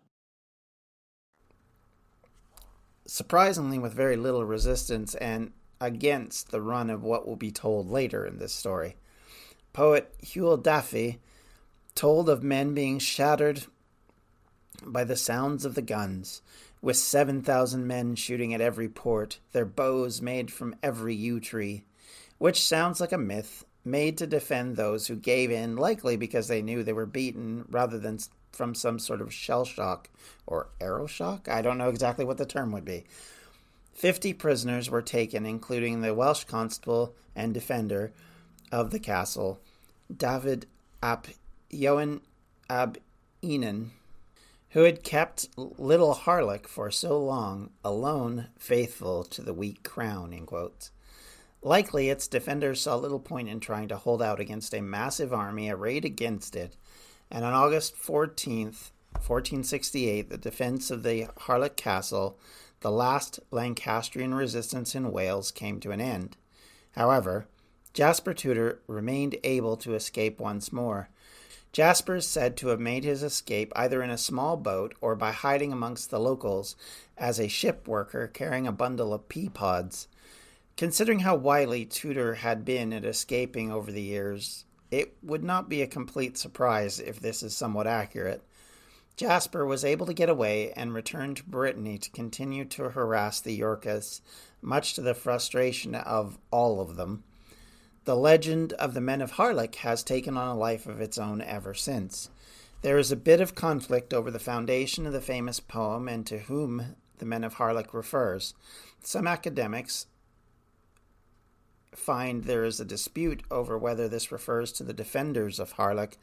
Surprisingly 3.11 3.77
with 3.77 3.93
very 3.93 4.15
little 4.15 4.45
resistance 4.45 5.15
and 5.15 5.51
against 5.81 6.49
the 6.49 6.61
run 6.61 6.89
of 6.89 7.03
what 7.03 7.27
will 7.27 7.35
be 7.35 7.51
told 7.51 7.91
later 7.91 8.25
in 8.25 8.37
this 8.37 8.53
story. 8.53 8.95
Poet 9.73 10.13
Hywel 10.23 10.63
Dafydd 10.63 11.17
told 11.93 12.29
of 12.29 12.41
men 12.41 12.73
being 12.73 12.99
shattered 12.99 13.63
by 14.81 15.03
the 15.03 15.17
sounds 15.17 15.65
of 15.65 15.75
the 15.75 15.81
guns, 15.81 16.41
with 16.81 16.95
7,000 16.95 17.85
men 17.85 18.15
shooting 18.15 18.53
at 18.53 18.61
every 18.61 18.87
port, 18.87 19.39
their 19.51 19.65
bows 19.65 20.21
made 20.21 20.49
from 20.49 20.73
every 20.81 21.13
yew 21.13 21.41
tree, 21.41 21.83
which 22.37 22.63
sounds 22.63 23.01
like 23.01 23.11
a 23.11 23.17
myth 23.17 23.65
made 23.83 24.17
to 24.19 24.25
defend 24.25 24.77
those 24.77 25.07
who 25.07 25.17
gave 25.17 25.51
in, 25.51 25.75
likely 25.75 26.15
because 26.15 26.47
they 26.47 26.61
knew 26.61 26.81
they 26.81 26.93
were 26.93 27.05
beaten 27.05 27.65
rather 27.69 27.99
than 27.99 28.19
from 28.51 28.75
some 28.75 28.99
sort 28.99 29.21
of 29.21 29.33
shell 29.33 29.65
shock 29.65 30.09
or 30.45 30.67
arrow 30.79 31.07
shock. 31.07 31.47
I 31.47 31.61
don't 31.61 31.77
know 31.77 31.89
exactly 31.89 32.25
what 32.25 32.37
the 32.37 32.45
term 32.45 32.71
would 32.71 32.85
be. 32.85 33.05
50 33.93 34.33
prisoners 34.33 34.89
were 34.89 35.01
taken, 35.01 35.45
including 35.45 36.01
the 36.01 36.13
Welsh 36.13 36.45
constable 36.45 37.13
and 37.35 37.53
defender 37.53 38.11
of 38.71 38.91
the 38.91 38.99
castle, 38.99 39.59
David 40.15 40.65
ap 41.03 41.27
Ioan 41.71 42.21
ab 42.69 42.97
Enan, 43.43 43.89
who 44.69 44.83
had 44.83 45.03
kept 45.03 45.49
little 45.57 46.15
Harlech 46.15 46.67
for 46.67 46.89
so 46.89 47.19
long, 47.21 47.71
alone 47.83 48.47
faithful 48.57 49.23
to 49.25 49.41
the 49.41 49.53
weak 49.53 49.83
crown. 49.83 50.33
In 50.33 50.45
quotes. 50.45 50.91
Likely, 51.63 52.09
its 52.09 52.27
defenders 52.27 52.81
saw 52.81 52.95
little 52.95 53.19
point 53.19 53.47
in 53.47 53.59
trying 53.59 53.87
to 53.89 53.97
hold 53.97 54.21
out 54.21 54.39
against 54.39 54.73
a 54.73 54.81
massive 54.81 55.31
army 55.31 55.69
arrayed 55.69 56.05
against 56.05 56.55
it 56.55 56.75
and 57.31 57.45
on 57.45 57.53
August 57.53 57.95
14th, 57.95 58.91
1468, 59.13 60.29
the 60.29 60.37
defense 60.37 60.91
of 60.91 61.03
the 61.03 61.27
Harlech 61.39 61.77
Castle, 61.77 62.37
the 62.81 62.91
last 62.91 63.39
Lancastrian 63.51 64.33
resistance 64.33 64.95
in 64.95 65.11
Wales, 65.11 65.51
came 65.51 65.79
to 65.79 65.91
an 65.91 66.01
end. 66.01 66.35
However, 66.91 67.47
Jasper 67.93 68.33
Tudor 68.33 68.79
remained 68.87 69.37
able 69.43 69.77
to 69.77 69.95
escape 69.95 70.39
once 70.39 70.73
more. 70.73 71.09
Jasper 71.71 72.15
is 72.15 72.27
said 72.27 72.57
to 72.57 72.67
have 72.67 72.81
made 72.81 73.05
his 73.05 73.23
escape 73.23 73.71
either 73.77 74.03
in 74.03 74.09
a 74.09 74.17
small 74.17 74.57
boat 74.57 74.93
or 74.99 75.15
by 75.15 75.31
hiding 75.31 75.71
amongst 75.71 76.09
the 76.09 76.19
locals 76.19 76.75
as 77.17 77.39
a 77.39 77.47
ship 77.47 77.87
worker 77.87 78.27
carrying 78.27 78.67
a 78.67 78.73
bundle 78.73 79.13
of 79.13 79.29
pea 79.29 79.47
pods. 79.47 80.09
Considering 80.75 81.19
how 81.19 81.35
wily 81.35 81.85
Tudor 81.85 82.35
had 82.35 82.65
been 82.65 82.91
at 82.91 83.05
escaping 83.05 83.71
over 83.71 83.91
the 83.91 84.01
years, 84.01 84.65
it 84.91 85.15
would 85.23 85.43
not 85.43 85.69
be 85.69 85.81
a 85.81 85.87
complete 85.87 86.37
surprise 86.37 86.99
if 86.99 87.19
this 87.19 87.41
is 87.41 87.55
somewhat 87.55 87.87
accurate. 87.87 88.43
Jasper 89.15 89.65
was 89.65 89.85
able 89.85 90.05
to 90.05 90.13
get 90.13 90.29
away 90.29 90.71
and 90.73 90.93
return 90.93 91.35
to 91.35 91.43
Brittany 91.43 91.97
to 91.97 92.09
continue 92.11 92.65
to 92.65 92.89
harass 92.89 93.39
the 93.39 93.53
Yorkists, 93.53 94.21
much 94.61 94.93
to 94.93 95.01
the 95.01 95.13
frustration 95.13 95.95
of 95.95 96.37
all 96.49 96.81
of 96.81 96.95
them. 96.95 97.23
The 98.03 98.15
legend 98.15 98.73
of 98.73 98.93
the 98.93 99.01
Men 99.01 99.21
of 99.21 99.33
Harlech 99.33 99.75
has 99.75 100.03
taken 100.03 100.37
on 100.37 100.47
a 100.47 100.57
life 100.57 100.87
of 100.87 100.99
its 100.99 101.17
own 101.17 101.41
ever 101.41 101.73
since. 101.73 102.29
There 102.81 102.97
is 102.97 103.11
a 103.11 103.15
bit 103.15 103.39
of 103.39 103.53
conflict 103.53 104.11
over 104.13 104.31
the 104.31 104.39
foundation 104.39 105.05
of 105.05 105.13
the 105.13 105.21
famous 105.21 105.59
poem 105.59 106.07
and 106.07 106.25
to 106.25 106.39
whom 106.39 106.95
the 107.19 107.25
Men 107.25 107.43
of 107.43 107.55
Harlech 107.55 107.93
refers. 107.93 108.55
Some 109.03 109.27
academics, 109.27 110.07
find 111.93 112.43
there 112.43 112.63
is 112.63 112.79
a 112.79 112.85
dispute 112.85 113.43
over 113.51 113.77
whether 113.77 114.07
this 114.07 114.31
refers 114.31 114.71
to 114.73 114.83
the 114.83 114.93
defenders 114.93 115.59
of 115.59 115.73
Harlech 115.73 116.17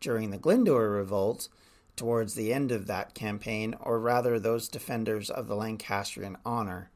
during 0.00 0.30
the 0.30 0.38
Glyndŵr 0.38 0.94
revolt 0.94 1.48
towards 1.94 2.34
the 2.34 2.52
end 2.52 2.72
of 2.72 2.86
that 2.86 3.14
campaign, 3.14 3.76
or 3.80 4.00
rather 4.00 4.38
those 4.38 4.68
defenders 4.68 5.30
of 5.30 5.46
the 5.46 5.54
Lancastrian 5.54 6.36
honor. 6.44 6.90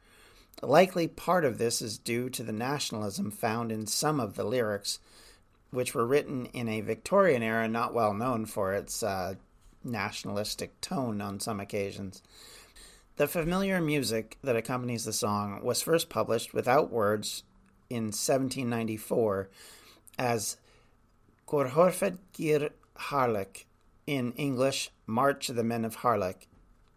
Likely 0.63 1.07
part 1.07 1.45
of 1.45 1.59
this 1.59 1.83
is 1.83 1.99
due 1.99 2.31
to 2.31 2.43
the 2.43 2.53
nationalism 2.53 3.31
found 3.31 3.71
in 3.71 3.87
some 3.87 4.19
of 4.19 4.37
the 4.37 4.45
lyrics, 4.45 4.99
which 5.71 5.95
were 5.95 6.07
written 6.07 6.47
in 6.47 6.69
a 6.69 6.81
Victorian 6.81 7.43
era 7.43 7.69
not 7.69 7.93
well 7.93 8.15
known 8.15 8.47
for 8.47 8.73
its 8.73 9.03
uh, 9.03 9.35
nationalistic 9.85 10.81
tone 10.81 11.21
on 11.21 11.41
some 11.41 11.61
occasions. 11.61 12.23
The 13.17 13.29
familiar 13.29 13.81
music 13.81 14.39
that 14.43 14.57
accompanies 14.57 15.05
the 15.05 15.13
song 15.13 15.63
was 15.63 15.83
first 15.83 16.09
published 16.09 16.55
without 16.55 16.91
words 16.91 17.43
in 17.91 18.07
1794 18.07 19.49
as 20.19 20.57
Gorhoffedd 21.47 22.19
Gwŷr 22.35 22.71
Harlech, 22.97 23.65
in 24.07 24.33
English, 24.33 24.91
March 25.07 25.49
of 25.49 25.57
the 25.57 25.65
Men 25.65 25.85
of 25.85 25.97
Harlech, 25.97 26.47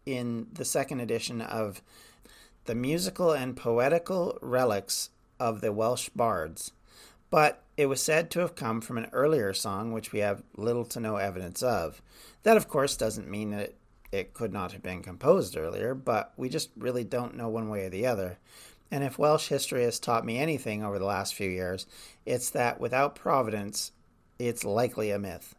in 0.06 0.48
the 0.54 0.66
second 0.66 1.00
edition 1.00 1.42
of 1.42 1.82
The 2.66 2.76
Musical 2.76 3.32
and 3.32 3.56
Poetical 3.56 4.38
Relics 4.42 5.10
of 5.40 5.62
the 5.62 5.72
Welsh 5.72 6.10
Bards. 6.10 6.72
But 7.30 7.64
it 7.78 7.86
was 7.86 8.02
said 8.02 8.32
to 8.32 8.40
have 8.40 8.56
come 8.56 8.82
from 8.82 8.98
an 8.98 9.10
earlier 9.12 9.54
song, 9.54 9.92
which 9.92 10.12
we 10.12 10.20
have 10.20 10.44
little 10.56 10.86
to 10.86 11.00
no 11.00 11.18
evidence 11.18 11.62
of. 11.62 12.02
That, 12.44 12.58
of 12.58 12.68
course, 12.68 12.98
doesn't 12.98 13.30
mean 13.30 13.52
that 13.52 13.76
it 14.12 14.34
could 14.34 14.52
not 14.52 14.72
have 14.72 14.82
been 14.82 15.04
composed 15.04 15.56
earlier, 15.56 15.94
but 15.94 16.34
we 16.38 16.50
just 16.50 16.72
really 16.76 17.04
don't 17.04 17.36
know 17.36 17.48
one 17.48 17.70
way 17.70 17.86
or 17.86 17.90
the 17.90 18.08
other. 18.08 18.40
And 18.92 19.04
if 19.04 19.20
Welsh 19.20 19.48
history 19.48 19.84
has 19.84 20.00
taught 20.00 20.26
me 20.26 20.38
anything 20.38 20.84
over 20.84 20.98
the 20.98 21.06
last 21.06 21.36
few 21.36 21.50
years, 21.50 21.86
it's 22.26 22.50
that 22.52 22.80
without 22.80 23.16
Providence, 23.16 23.92
it's 24.40 24.64
likely 24.64 25.12
a 25.12 25.20
myth. 25.20 25.56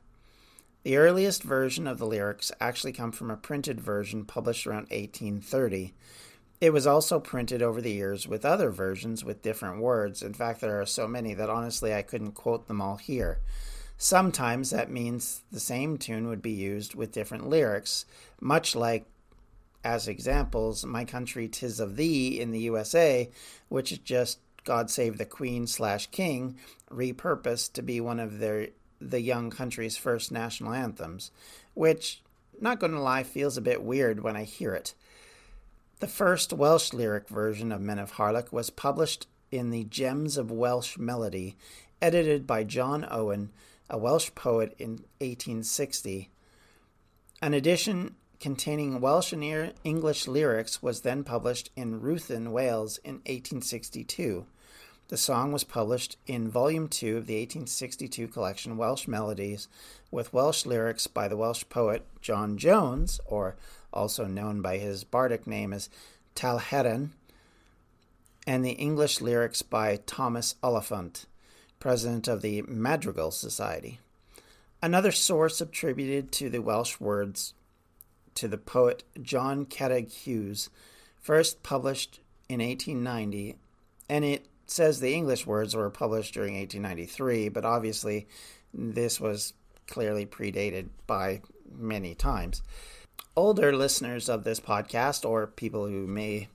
The 0.82 0.96
earliest 0.96 1.42
version 1.42 1.86
of 1.86 1.98
the 1.98 2.06
lyrics 2.06 2.50
actually 2.60 2.92
come 2.92 3.12
from 3.12 3.30
a 3.30 3.36
printed 3.36 3.80
version 3.80 4.24
published 4.24 4.66
around 4.66 4.88
1830. 4.90 5.92
It 6.60 6.72
was 6.72 6.86
also 6.86 7.20
printed 7.20 7.62
over 7.62 7.80
the 7.80 7.92
years 7.92 8.26
with 8.26 8.44
other 8.44 8.70
versions 8.70 9.24
with 9.24 9.42
different 9.42 9.80
words. 9.80 10.22
In 10.22 10.34
fact, 10.34 10.60
there 10.60 10.80
are 10.80 10.86
so 10.86 11.06
many 11.06 11.34
that 11.34 11.50
honestly 11.50 11.94
I 11.94 12.02
couldn't 12.02 12.32
quote 12.32 12.66
them 12.66 12.80
all 12.80 12.96
here. 12.96 13.40
Sometimes 13.98 14.70
that 14.70 14.90
means 14.90 15.42
the 15.52 15.60
same 15.60 15.98
tune 15.98 16.28
would 16.28 16.40
be 16.40 16.52
used 16.52 16.94
with 16.94 17.12
different 17.12 17.48
lyrics, 17.48 18.06
much 18.40 18.74
like 18.74 19.04
as 19.84 20.08
examples, 20.08 20.84
My 20.84 21.04
Country 21.04 21.48
Tis 21.48 21.80
of 21.80 21.96
Thee 21.96 22.40
in 22.40 22.50
the 22.50 22.60
USA, 22.60 23.30
which 23.68 23.92
is 23.92 23.98
just 23.98 24.38
God 24.64 24.90
Save 24.90 25.18
the 25.18 25.24
Queen 25.24 25.66
slash 25.66 26.06
King, 26.08 26.56
repurposed 26.90 27.72
to 27.74 27.82
be 27.82 28.00
one 28.00 28.20
of 28.20 28.38
their 28.38 28.68
the 29.00 29.20
young 29.20 29.50
country's 29.50 29.96
first 29.96 30.30
national 30.30 30.74
anthems, 30.74 31.30
which, 31.72 32.20
not 32.60 32.78
going 32.78 32.92
to 32.92 33.00
lie, 33.00 33.22
feels 33.22 33.56
a 33.56 33.62
bit 33.62 33.82
weird 33.82 34.22
when 34.22 34.36
I 34.36 34.44
hear 34.44 34.74
it. 34.74 34.94
The 36.00 36.06
first 36.06 36.52
Welsh 36.52 36.92
lyric 36.92 37.28
version 37.28 37.72
of 37.72 37.80
Men 37.80 37.98
of 37.98 38.12
Harlech 38.12 38.52
was 38.52 38.68
published 38.68 39.26
in 39.50 39.70
the 39.70 39.84
Gems 39.84 40.36
of 40.36 40.50
Welsh 40.50 40.98
Melody, 40.98 41.56
edited 42.02 42.46
by 42.46 42.64
John 42.64 43.06
Owen, 43.10 43.50
a 43.88 43.98
Welsh 43.98 44.30
poet 44.34 44.74
in 44.78 45.04
1860. 45.18 46.28
An 47.42 47.54
edition 47.54 48.16
containing 48.40 49.02
Welsh 49.02 49.34
and 49.34 49.74
English 49.84 50.26
lyrics 50.26 50.82
was 50.82 51.02
then 51.02 51.22
published 51.22 51.70
in 51.76 52.00
Ruthin, 52.00 52.52
Wales 52.52 52.96
in 53.04 53.16
1862. 53.16 54.46
The 55.08 55.16
song 55.18 55.52
was 55.52 55.62
published 55.62 56.16
in 56.26 56.48
Volume 56.48 56.88
2 56.88 57.18
of 57.18 57.26
the 57.26 57.34
1862 57.34 58.28
collection 58.28 58.78
Welsh 58.78 59.06
Melodies 59.06 59.68
with 60.10 60.32
Welsh 60.32 60.64
lyrics 60.64 61.06
by 61.06 61.28
the 61.28 61.36
Welsh 61.36 61.64
poet 61.68 62.06
John 62.22 62.56
Jones, 62.56 63.20
or 63.26 63.56
also 63.92 64.24
known 64.24 64.62
by 64.62 64.78
his 64.78 65.04
bardic 65.04 65.46
name 65.46 65.74
as 65.74 65.90
Talhaiarn, 66.34 67.10
and 68.46 68.64
the 68.64 68.70
English 68.70 69.20
lyrics 69.20 69.60
by 69.60 69.96
Thomas 70.06 70.54
Oliphant, 70.62 71.26
president 71.78 72.26
of 72.26 72.40
the 72.40 72.62
Madrigal 72.62 73.32
Society. 73.32 73.98
Another 74.80 75.12
source 75.12 75.60
attributed 75.60 76.32
to 76.32 76.48
the 76.48 76.62
Welsh 76.62 76.98
words 76.98 77.52
to 78.40 78.48
the 78.48 78.58
poet 78.58 79.04
John 79.20 79.66
Ceiriog 79.66 80.10
Hughes, 80.10 80.70
first 81.20 81.62
published 81.62 82.20
in 82.48 82.60
1890, 82.60 83.56
and 84.08 84.24
it 84.24 84.46
says 84.66 84.98
the 84.98 85.12
English 85.12 85.46
words 85.46 85.76
were 85.76 85.90
published 85.90 86.32
during 86.32 86.54
1893, 86.54 87.50
but 87.50 87.66
obviously 87.66 88.26
this 88.72 89.20
was 89.20 89.52
clearly 89.86 90.24
predated 90.24 90.88
by 91.06 91.42
many 91.70 92.14
times. 92.14 92.62
Older 93.36 93.76
listeners 93.76 94.30
of 94.30 94.44
this 94.44 94.58
podcast, 94.58 95.28
or 95.28 95.46
people 95.46 95.86
who 95.86 96.06
may 96.06 96.48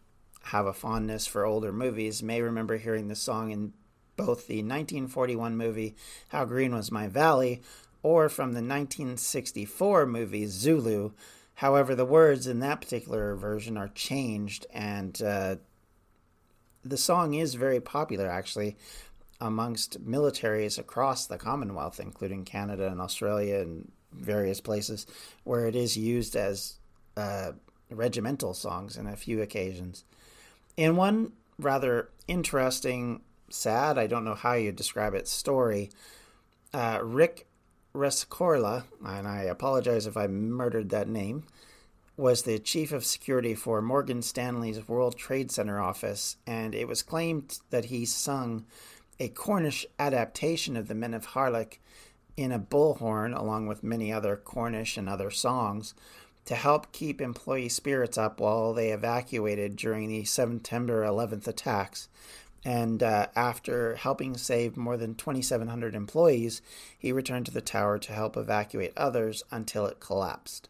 have 0.46 0.66
a 0.66 0.74
fondness 0.74 1.28
for 1.28 1.46
older 1.46 1.72
movies, 1.72 2.24
may 2.24 2.42
remember 2.42 2.78
hearing 2.78 3.10
this 3.10 3.22
song 3.22 3.52
in 3.52 3.74
both 4.16 4.48
the 4.48 4.64
1941 4.64 5.56
movie 5.56 5.96
How 6.30 6.46
Green 6.46 6.74
Was 6.74 6.92
My 6.92 7.08
Valley 7.08 7.62
or 8.02 8.28
from 8.30 8.54
the 8.54 8.62
1964 8.62 10.06
movie 10.06 10.46
Zulu. 10.48 11.12
However, 11.56 11.96
the 11.96 12.06
words 12.06 12.48
in 12.48 12.60
that 12.60 12.82
particular 12.82 13.36
version 13.36 13.78
are 13.78 13.88
changed 13.90 14.66
and 14.74 15.22
uh, 15.22 15.56
the 16.84 16.98
song 16.98 17.34
is 17.34 17.56
very 17.56 17.80
popular 17.80 18.28
actually 18.28 18.78
amongst 19.42 20.06
militaries 20.06 20.78
across 20.78 21.26
the 21.26 21.38
Commonwealth, 21.38 22.00
including 22.00 22.46
Canada 22.46 22.88
and 22.88 23.02
Australia 23.02 23.60
and 23.60 23.92
various 24.14 24.62
places, 24.62 25.06
where 25.44 25.68
it 25.68 25.76
is 25.76 25.98
used 25.98 26.36
as 26.36 26.76
uh, 27.18 27.52
regimental 27.90 28.54
songs 28.54 28.98
in 28.98 29.08
a 29.08 29.16
few 29.16 29.42
occasions. 29.42 30.04
In 30.78 30.96
one 30.96 31.34
rather 31.60 32.10
interesting, 32.28 33.22
sad, 33.50 33.98
I 33.98 34.08
don't 34.08 34.26
know 34.26 34.36
how 34.36 34.54
you 34.54 34.72
describe 34.72 35.14
it, 35.14 35.28
story, 35.28 35.90
uh, 36.74 37.00
Rick 37.02 37.48
Rescorla, 37.96 38.84
and 39.06 39.28
I 39.28 39.44
apologize 39.44 40.06
if 40.06 40.18
I 40.18 40.28
murdered 40.28 40.90
that 40.90 41.08
name, 41.08 41.46
was 42.18 42.44
the 42.44 42.60
chief 42.60 42.92
of 42.92 43.06
security 43.06 43.56
for 43.56 43.82
Morgan 43.82 44.22
Stanley's 44.22 44.88
World 44.88 45.18
Trade 45.18 45.52
Center 45.52 45.82
office, 45.82 46.38
and 46.46 46.76
it 46.76 46.88
was 46.88 47.02
claimed 47.02 47.60
that 47.70 47.86
he 47.86 48.06
sung 48.06 48.66
a 49.20 49.30
Cornish 49.30 49.86
adaptation 49.98 50.76
of 50.76 50.88
the 50.88 50.96
Men 50.96 51.14
of 51.14 51.28
Harlech 51.28 51.80
in 52.38 52.52
a 52.52 52.60
bullhorn, 52.60 53.38
along 53.38 53.68
with 53.68 53.84
many 53.84 54.12
other 54.12 54.36
Cornish 54.36 54.98
and 54.98 55.08
other 55.08 55.32
songs, 55.32 55.94
to 56.46 56.56
help 56.56 56.92
keep 56.92 57.22
employee 57.22 57.70
spirits 57.70 58.18
up 58.18 58.40
while 58.40 58.74
they 58.74 58.92
evacuated 58.92 59.76
during 59.76 60.10
the 60.10 60.24
September 60.26 61.04
11th 61.04 61.48
attacks. 61.48 62.08
And 62.66 63.04
uh, 63.04 63.28
after 63.36 63.96
helping 63.96 64.36
save 64.36 64.76
more 64.76 64.98
than 64.98 65.14
2,700 65.14 65.94
employees, 65.94 66.64
he 66.98 67.12
returned 67.12 67.46
to 67.46 67.52
the 67.52 67.62
tower 67.62 68.00
to 68.00 68.12
help 68.12 68.36
evacuate 68.36 68.92
others 68.98 69.44
until 69.52 69.86
it 69.86 70.00
collapsed. 70.00 70.68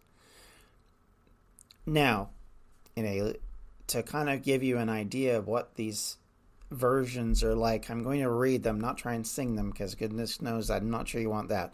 Now, 1.86 2.30
in 2.98 3.06
a 3.06 3.34
to 3.88 4.04
kind 4.04 4.30
of 4.30 4.42
give 4.42 4.64
you 4.64 4.78
an 4.78 4.90
idea 4.90 5.38
of 5.38 5.48
what 5.48 5.76
these 5.76 6.18
versions 6.72 7.44
are 7.44 7.56
like, 7.56 7.90
I'm 7.90 8.04
going 8.04 8.22
to 8.22 8.30
read 8.30 8.64
them, 8.64 8.82
not 8.82 8.98
try 8.98 9.14
and 9.14 9.26
sing 9.26 9.56
them 9.56 9.70
because 9.70 9.96
goodness 9.96 10.42
knows 10.42 10.70
I'm 10.70 10.90
not 10.90 11.08
sure 11.08 11.22
you 11.22 11.30
want 11.30 11.50
that. 11.50 11.74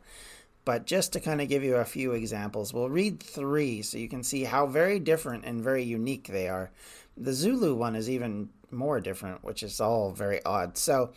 But 0.65 0.85
just 0.85 1.13
to 1.13 1.19
kind 1.19 1.41
of 1.41 1.49
give 1.49 1.63
you 1.63 1.77
a 1.77 1.85
few 1.85 2.11
examples, 2.11 2.73
we'll 2.73 2.89
read 2.89 3.21
three 3.21 3.81
so 3.81 3.97
you 3.97 4.07
can 4.07 4.23
see 4.23 4.43
how 4.43 4.67
very 4.67 4.99
different 4.99 5.45
and 5.45 5.63
very 5.63 5.83
unique 5.83 6.27
they 6.27 6.47
are. 6.47 6.69
The 7.17 7.33
Zulu 7.33 7.73
one 7.73 7.95
is 7.95 8.09
even 8.09 8.49
more 8.71 8.99
different, 8.99 9.43
which 9.43 9.63
is 9.63 9.79
all 9.79 10.11
very 10.11 10.43
odd. 10.45 10.77
So, 10.77 11.11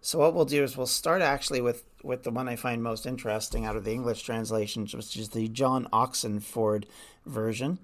so 0.00 0.18
what 0.18 0.34
we'll 0.34 0.44
do 0.44 0.62
is 0.62 0.76
we'll 0.76 0.86
start 0.86 1.22
actually 1.22 1.60
with 1.60 1.84
with 2.02 2.22
the 2.22 2.30
one 2.30 2.48
I 2.48 2.56
find 2.56 2.82
most 2.82 3.06
interesting 3.06 3.64
out 3.64 3.76
of 3.76 3.84
the 3.84 3.92
English 3.92 4.22
translations, 4.22 4.94
which 4.94 5.16
is 5.16 5.30
the 5.30 5.48
John 5.48 5.88
Oxenford 5.90 6.84
version 7.24 7.78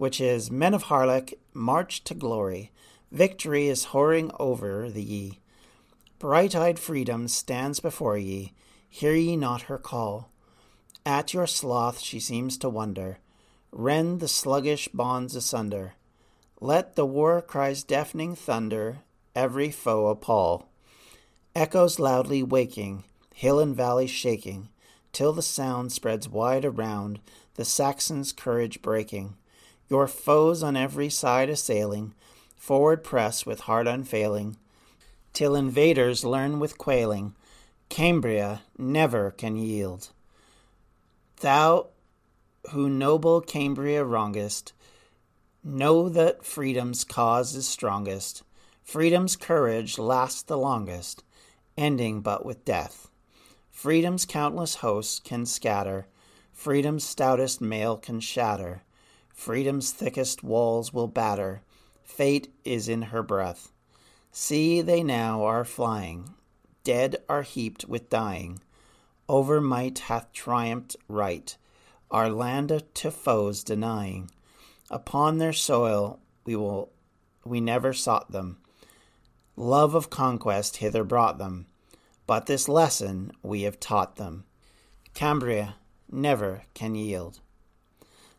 which 0.00 0.18
is 0.18 0.50
Men 0.50 0.72
of 0.72 0.84
Harlech, 0.84 1.34
march 1.52 2.02
to 2.04 2.14
glory. 2.14 2.70
Victory 3.12 3.68
is 3.68 3.88
whoring 3.88 4.34
over 4.40 4.88
the 4.88 5.02
ye. 5.02 5.40
Bright 6.18 6.56
eyed 6.56 6.78
freedom 6.78 7.28
stands 7.28 7.80
before 7.80 8.16
ye. 8.16 8.54
Hear 8.88 9.12
ye 9.12 9.36
not 9.36 9.68
her 9.68 9.76
call? 9.76 10.30
At 11.04 11.34
your 11.34 11.46
sloth 11.46 12.00
she 12.00 12.18
seems 12.18 12.56
to 12.58 12.70
wonder. 12.70 13.18
Rend 13.72 14.20
the 14.20 14.28
sluggish 14.28 14.88
bonds 14.88 15.36
asunder. 15.36 15.92
Let 16.60 16.94
the 16.94 17.06
war 17.06 17.40
cry's 17.40 17.82
deafening 17.82 18.34
thunder 18.36 18.98
every 19.34 19.70
foe 19.70 20.08
appall. 20.08 20.68
Echoes 21.54 21.98
loudly 21.98 22.42
waking, 22.42 23.04
hill 23.34 23.58
and 23.58 23.74
valley 23.74 24.06
shaking, 24.06 24.68
till 25.12 25.32
the 25.32 25.42
sound 25.42 25.92
spreads 25.92 26.28
wide 26.28 26.64
around, 26.64 27.20
the 27.54 27.64
Saxon's 27.64 28.32
courage 28.32 28.82
breaking 28.82 29.34
your 29.90 30.06
foes 30.06 30.62
on 30.62 30.76
every 30.76 31.10
side 31.10 31.50
assailing, 31.50 32.14
forward 32.56 33.02
press 33.02 33.44
with 33.44 33.60
heart 33.60 33.88
unfailing, 33.88 34.56
till 35.32 35.56
invaders 35.56 36.24
learn 36.24 36.60
with 36.60 36.78
quailing, 36.78 37.34
Cambria 37.88 38.62
never 38.78 39.32
can 39.32 39.56
yield. 39.56 40.10
Thou 41.40 41.88
who 42.70 42.88
noble 42.88 43.40
Cambria 43.40 44.04
wrongest, 44.04 44.72
know 45.62 46.08
that 46.08 46.44
freedom's 46.44 47.04
cause 47.04 47.54
is 47.54 47.66
strongest, 47.66 48.42
freedom's 48.82 49.36
courage 49.36 49.98
lasts 49.98 50.42
the 50.42 50.58
longest, 50.58 51.22
ending 51.76 52.20
but 52.20 52.44
with 52.44 52.64
death. 52.64 53.08
Freedom's 53.70 54.24
countless 54.26 54.76
hosts 54.76 55.18
can 55.18 55.46
scatter, 55.46 56.06
freedom's 56.52 57.04
stoutest 57.04 57.60
mail 57.60 57.96
can 57.96 58.20
shatter 58.20 58.82
Freedom's 59.40 59.90
thickest 59.90 60.44
walls 60.44 60.92
will 60.92 61.08
batter. 61.08 61.62
Fate 62.04 62.52
is 62.62 62.90
in 62.90 63.00
her 63.00 63.22
breath. 63.22 63.72
See, 64.30 64.82
they 64.82 65.02
now 65.02 65.44
are 65.44 65.64
flying. 65.64 66.34
Dead 66.84 67.16
are 67.26 67.40
heaped 67.40 67.86
with 67.86 68.10
dying. 68.10 68.60
Over 69.30 69.58
might 69.58 70.00
hath 70.00 70.30
triumphed 70.34 70.94
right, 71.08 71.56
our 72.10 72.28
land 72.28 72.82
to 72.92 73.10
foes 73.10 73.64
denying. 73.64 74.30
Upon 74.90 75.38
their 75.38 75.52
soil 75.52 76.18
we 76.44 76.56
will 76.56 76.90
we 77.44 77.60
never 77.60 77.92
sought 77.92 78.32
them. 78.32 78.58
Love 79.56 79.94
of 79.94 80.10
conquest 80.10 80.78
hither 80.78 81.04
brought 81.04 81.38
them, 81.38 81.66
but 82.26 82.46
this 82.46 82.68
lesson 82.68 83.32
we 83.42 83.62
have 83.62 83.78
taught 83.80 84.16
them. 84.16 84.44
Cambria 85.14 85.76
never 86.10 86.62
can 86.74 86.94
yield. 86.94 87.40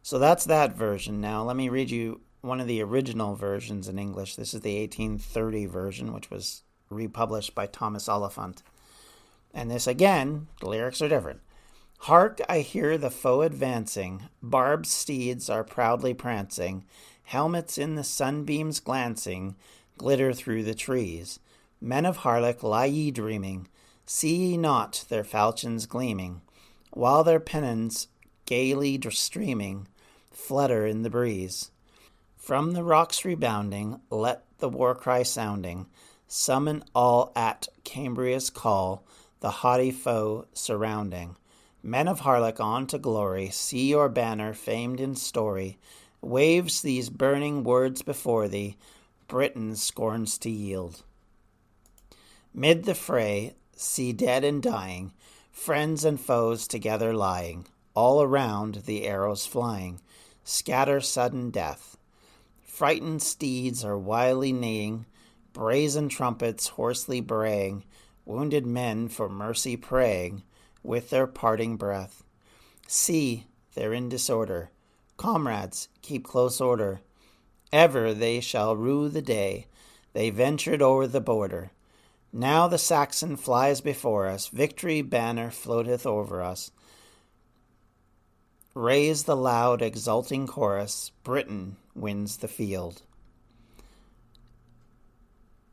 So 0.04 0.18
that's 0.18 0.46
that 0.46 0.76
version. 0.76 1.22
Now, 1.22 1.44
let 1.44 1.56
me 1.56 1.70
read 1.70 1.92
you 1.92 2.22
one 2.42 2.60
of 2.60 2.68
the 2.68 2.82
original 2.82 3.36
versions 3.36 3.88
in 3.88 4.00
English. 4.00 4.36
This 4.36 4.54
is 4.54 4.62
the 4.62 4.80
1830 4.80 5.68
version, 5.68 6.14
which 6.14 6.32
was 6.32 6.64
republished 6.90 7.54
by 7.54 7.68
Thomas 7.68 8.10
Oliphant. 8.10 8.64
And 9.54 9.70
this 9.70 9.86
again, 9.86 10.48
the 10.60 10.70
lyrics 10.70 11.02
are 11.02 11.10
different. 11.10 11.42
Hark, 12.06 12.42
I 12.50 12.62
hear 12.62 12.98
the 12.98 13.12
foe 13.12 13.44
advancing, 13.44 14.24
barbed 14.42 14.88
steeds 14.88 15.52
are 15.52 15.64
proudly 15.64 16.16
prancing, 16.16 16.84
helmets 17.26 17.78
in 17.78 17.94
the 17.94 18.04
sunbeams 18.04 18.80
glancing, 18.80 19.56
glitter 20.00 20.34
through 20.34 20.64
the 20.64 20.74
trees. 20.74 21.40
Men 21.80 22.08
of 22.08 22.18
Harlech, 22.18 22.64
lie 22.64 22.86
ye 22.86 23.12
dreaming, 23.12 23.68
see 24.08 24.36
ye 24.36 24.58
not 24.58 25.06
their 25.10 25.24
falchions 25.24 25.86
gleaming, 25.86 26.42
while 26.90 27.24
their 27.24 27.40
pennons 27.40 28.08
gaily 28.48 29.00
streaming, 29.12 29.88
flutter 30.32 30.88
in 30.88 31.04
the 31.04 31.10
breeze. 31.12 31.70
From 32.36 32.72
the 32.72 32.84
rocks 32.84 33.24
rebounding, 33.24 34.02
let 34.10 34.44
the 34.58 34.70
war 34.70 34.96
cry 34.96 35.22
sounding, 35.22 35.86
summon 36.28 36.84
all 36.96 37.32
at 37.36 37.68
Cambria's 37.84 38.50
call, 38.50 39.06
the 39.42 39.52
haughty 39.52 39.92
foe 39.92 40.48
surrounding. 40.52 41.36
Men 41.84 42.08
of 42.08 42.22
Harlech 42.22 42.60
on 42.60 42.86
to 42.88 43.00
glory, 43.00 43.50
see 43.50 43.90
your 43.90 44.08
banner 44.08 44.54
famed 44.54 45.00
in 45.00 45.16
story, 45.16 45.80
waves 46.22 46.82
these 46.82 47.10
burning 47.10 47.64
words 47.64 48.04
before 48.04 48.48
thee, 48.48 48.78
Britain 49.28 49.76
scorns 49.76 50.38
to 50.40 50.50
yield. 50.50 51.04
Mid 52.54 52.84
the 52.84 52.94
fray, 52.94 53.56
see 53.76 54.14
dead 54.14 54.44
and 54.44 54.62
dying, 54.62 55.14
friends 55.52 56.06
and 56.06 56.20
foes 56.20 56.68
together 56.68 57.14
lying, 57.14 57.66
all 57.96 58.22
around 58.22 58.84
the 58.86 59.08
arrows 59.08 59.46
flying. 59.46 60.00
scatter 60.44 61.00
sudden 61.02 61.50
death. 61.50 61.98
Frightened 62.62 63.22
steeds 63.22 63.84
are 63.84 63.98
wildly 63.98 64.52
neighing, 64.52 65.06
brazen 65.54 66.10
trumpets 66.10 66.68
hoarsely 66.70 67.22
braying, 67.22 67.84
wounded 68.26 68.66
men 68.66 69.08
for 69.08 69.30
mercy 69.30 69.78
praying, 69.78 70.44
with 70.84 71.10
their 71.10 71.28
parting 71.28 71.78
breath. 71.78 72.24
See, 72.88 73.46
they're 73.74 73.94
in 73.94 74.10
disorder. 74.10 74.70
Comrades, 75.18 75.88
keep 76.02 76.26
close 76.26 76.60
order. 76.60 77.02
Ever 77.72 78.14
they 78.14 78.40
shall 78.40 78.76
rue 78.76 79.08
the 79.08 79.22
day 79.22 79.68
they 80.14 80.30
ventured 80.30 80.82
o'er 80.82 81.08
the 81.08 81.22
border. 81.22 81.72
Now 82.34 82.68
the 82.68 82.78
Saxon 82.78 83.38
flies 83.38 83.82
before 83.82 84.28
us, 84.28 84.48
victory 84.48 85.02
banner 85.02 85.52
floateth 85.52 86.06
over 86.06 86.42
us. 86.42 86.72
Raise 88.74 89.24
the 89.24 89.36
loud, 89.36 89.82
exulting 89.82 90.48
chorus, 90.48 91.12
Britain 91.24 91.76
wins 91.94 92.38
the 92.38 92.48
field. 92.48 93.02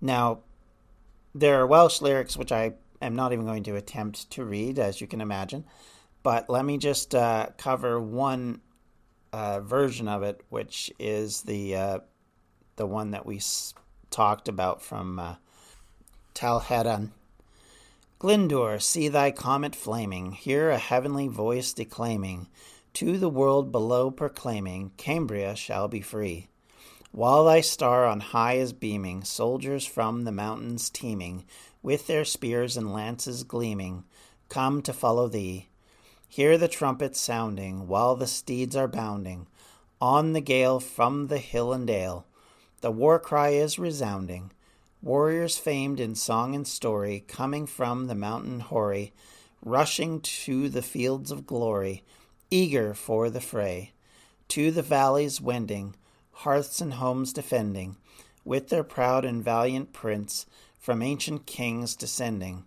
Now, 0.00 0.40
there 1.34 1.60
are 1.60 1.66
Welsh 1.66 2.00
lyrics 2.00 2.36
which 2.36 2.50
I 2.50 2.72
am 3.00 3.16
not 3.16 3.32
even 3.32 3.46
going 3.46 3.62
to 3.64 3.76
attempt 3.76 4.30
to 4.30 4.44
read, 4.44 4.78
as 4.78 5.00
you 5.00 5.06
can 5.06 5.20
imagine, 5.20 5.64
but 6.22 6.48
let 6.48 6.64
me 6.64 6.78
just 6.78 7.14
uh, 7.14 7.48
cover 7.56 8.00
one 8.00 8.60
uh, 9.32 9.60
version 9.60 10.08
of 10.08 10.22
it, 10.22 10.40
which 10.48 10.92
is 10.98 11.42
the 11.42 11.76
uh, 11.76 11.98
the 12.76 12.86
one 12.86 13.10
that 13.10 13.26
we 13.26 13.36
s- 13.36 13.74
talked 14.10 14.48
about 14.48 14.80
from 14.82 15.18
uh, 15.18 15.34
Talhaiarn. 16.34 17.10
Glyndŵr, 18.20 18.82
see 18.82 19.08
thy 19.08 19.30
comet 19.30 19.76
flaming, 19.76 20.32
hear 20.32 20.70
a 20.70 20.78
heavenly 20.78 21.28
voice 21.28 21.72
declaiming, 21.72 22.48
to 22.94 23.16
the 23.16 23.28
world 23.28 23.70
below 23.70 24.10
proclaiming, 24.10 24.90
Cambria 24.96 25.54
shall 25.54 25.86
be 25.86 26.00
free. 26.00 26.48
While 27.12 27.44
thy 27.44 27.60
star 27.60 28.06
on 28.06 28.20
high 28.20 28.54
is 28.54 28.72
beaming, 28.72 29.22
soldiers 29.22 29.86
from 29.86 30.24
the 30.24 30.32
mountains 30.32 30.90
teeming, 30.90 31.44
with 31.88 32.06
their 32.06 32.22
spears 32.22 32.76
and 32.76 32.92
lances 32.92 33.44
gleaming, 33.44 34.04
come 34.50 34.82
to 34.82 34.92
follow 34.92 35.26
thee. 35.26 35.66
Hear 36.28 36.58
the 36.58 36.68
trumpets 36.68 37.18
sounding, 37.18 37.88
while 37.88 38.14
the 38.14 38.26
steeds 38.26 38.76
are 38.76 38.86
bounding, 38.86 39.46
on 39.98 40.34
the 40.34 40.42
gale 40.42 40.80
from 40.80 41.28
the 41.28 41.38
hill 41.38 41.72
and 41.72 41.86
dale. 41.86 42.26
The 42.82 42.90
war 42.90 43.18
cry 43.18 43.52
is 43.52 43.78
resounding. 43.78 44.52
Warriors 45.00 45.56
famed 45.56 45.98
in 45.98 46.14
song 46.14 46.54
and 46.54 46.68
story, 46.68 47.24
coming 47.26 47.66
from 47.66 48.06
the 48.06 48.14
mountain 48.14 48.60
hoary, 48.60 49.14
rushing 49.64 50.20
to 50.20 50.68
the 50.68 50.82
fields 50.82 51.30
of 51.30 51.46
glory, 51.46 52.04
eager 52.50 52.92
for 52.92 53.30
the 53.30 53.40
fray. 53.40 53.92
To 54.48 54.70
the 54.70 54.82
valleys 54.82 55.40
wending, 55.40 55.96
hearths 56.32 56.82
and 56.82 56.92
homes 56.92 57.32
defending, 57.32 57.96
with 58.44 58.68
their 58.68 58.84
proud 58.84 59.24
and 59.24 59.42
valiant 59.42 59.94
prince, 59.94 60.44
from 60.78 61.02
ancient 61.02 61.46
kings 61.46 61.96
descending. 61.96 62.64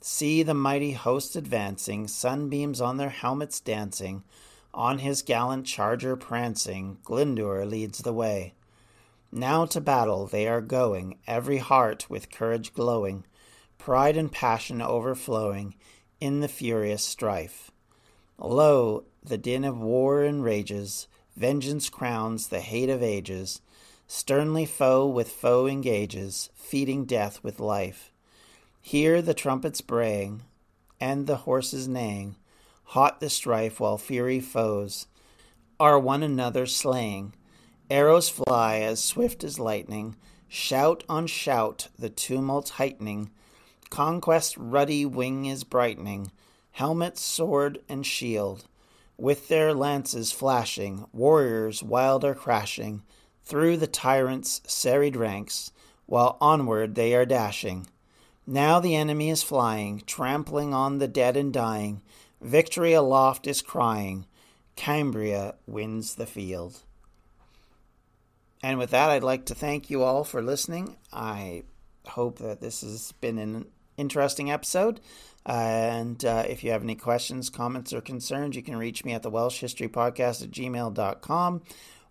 See 0.00 0.42
the 0.42 0.54
mighty 0.54 0.92
host 0.92 1.36
advancing, 1.36 2.08
sunbeams 2.08 2.80
on 2.80 2.96
their 2.96 3.10
helmets 3.10 3.60
dancing, 3.60 4.24
on 4.72 4.98
his 4.98 5.22
gallant 5.22 5.66
charger 5.66 6.16
prancing, 6.16 6.98
Glyndŵr 7.04 7.68
leads 7.68 7.98
the 7.98 8.12
way. 8.12 8.54
Now 9.32 9.66
to 9.66 9.80
battle 9.80 10.26
they 10.26 10.48
are 10.48 10.60
going, 10.60 11.18
every 11.26 11.58
heart 11.58 12.08
with 12.08 12.30
courage 12.30 12.72
glowing, 12.72 13.24
pride 13.78 14.16
and 14.16 14.32
passion 14.32 14.80
overflowing 14.80 15.74
in 16.20 16.40
the 16.40 16.48
furious 16.48 17.04
strife. 17.04 17.70
Lo, 18.38 19.04
the 19.22 19.38
din 19.38 19.64
of 19.64 19.78
war 19.78 20.24
enrages, 20.24 21.08
vengeance 21.36 21.88
crowns 21.88 22.48
the 22.48 22.60
hate 22.60 22.88
of 22.88 23.02
ages, 23.02 23.60
sternly 24.12 24.66
foe 24.66 25.06
with 25.06 25.30
foe 25.30 25.68
engages, 25.68 26.50
feeding 26.56 27.04
death 27.04 27.38
with 27.44 27.60
life. 27.60 28.10
Hear 28.82 29.22
the 29.22 29.34
trumpets 29.34 29.80
braying, 29.80 30.42
and 31.00 31.28
the 31.28 31.36
horses 31.36 31.86
neighing, 31.86 32.34
hot 32.86 33.20
the 33.20 33.30
strife 33.30 33.78
while 33.78 33.98
fiery 33.98 34.40
foes 34.40 35.06
are 35.78 35.96
one 35.96 36.24
another 36.24 36.66
slaying. 36.66 37.34
Arrows 37.88 38.28
fly 38.28 38.78
as 38.78 39.02
swift 39.02 39.44
as 39.44 39.60
lightning, 39.60 40.16
shout 40.48 41.04
on 41.08 41.28
shout, 41.28 41.86
the 41.96 42.10
tumult 42.10 42.70
heightening. 42.70 43.30
Conquest 43.90 44.56
ruddy 44.56 45.06
wing 45.06 45.46
is 45.46 45.62
brightening, 45.62 46.32
helmet, 46.72 47.16
sword, 47.16 47.78
and 47.88 48.04
shield. 48.04 48.64
With 49.16 49.46
their 49.46 49.72
lances 49.72 50.32
flashing, 50.32 51.06
warriors 51.12 51.80
wild 51.80 52.24
are 52.24 52.34
crashing 52.34 53.02
through 53.50 53.76
the 53.76 53.88
tyrant's 53.88 54.62
serried 54.64 55.16
ranks, 55.16 55.72
while 56.06 56.38
onward 56.40 56.94
they 56.94 57.14
are 57.14 57.26
dashing. 57.26 57.88
Now 58.46 58.78
the 58.78 58.94
enemy 58.94 59.28
is 59.28 59.42
flying, 59.42 60.02
trampling 60.06 60.72
on 60.72 60.98
the 60.98 61.08
dead 61.08 61.36
and 61.36 61.52
dying. 61.52 62.00
Victory 62.40 62.92
aloft 62.92 63.48
is 63.48 63.60
crying. 63.60 64.24
Cambria 64.76 65.56
wins 65.66 66.14
the 66.14 66.26
field. 66.26 66.80
And 68.62 68.78
with 68.78 68.90
that, 68.90 69.10
I'd 69.10 69.24
like 69.24 69.46
to 69.46 69.54
thank 69.54 69.90
you 69.90 70.02
all 70.02 70.22
for 70.22 70.40
listening. 70.40 70.96
I 71.12 71.64
hope 72.06 72.38
that 72.38 72.60
this 72.60 72.82
has 72.82 73.12
been 73.20 73.38
an 73.38 73.66
interesting 73.96 74.50
episode. 74.50 75.00
and 75.44 76.24
uh, 76.24 76.44
if 76.48 76.62
you 76.62 76.70
have 76.70 76.82
any 76.82 76.94
questions, 76.94 77.50
comments, 77.50 77.92
or 77.92 78.00
concerns, 78.00 78.54
you 78.54 78.62
can 78.62 78.76
reach 78.76 79.04
me 79.04 79.12
at 79.12 79.22
the 79.22 79.30
Welsh 79.30 79.58
History 79.60 79.88
Podcast 79.88 80.42
at 80.42 80.50
gmail.com, 80.50 81.62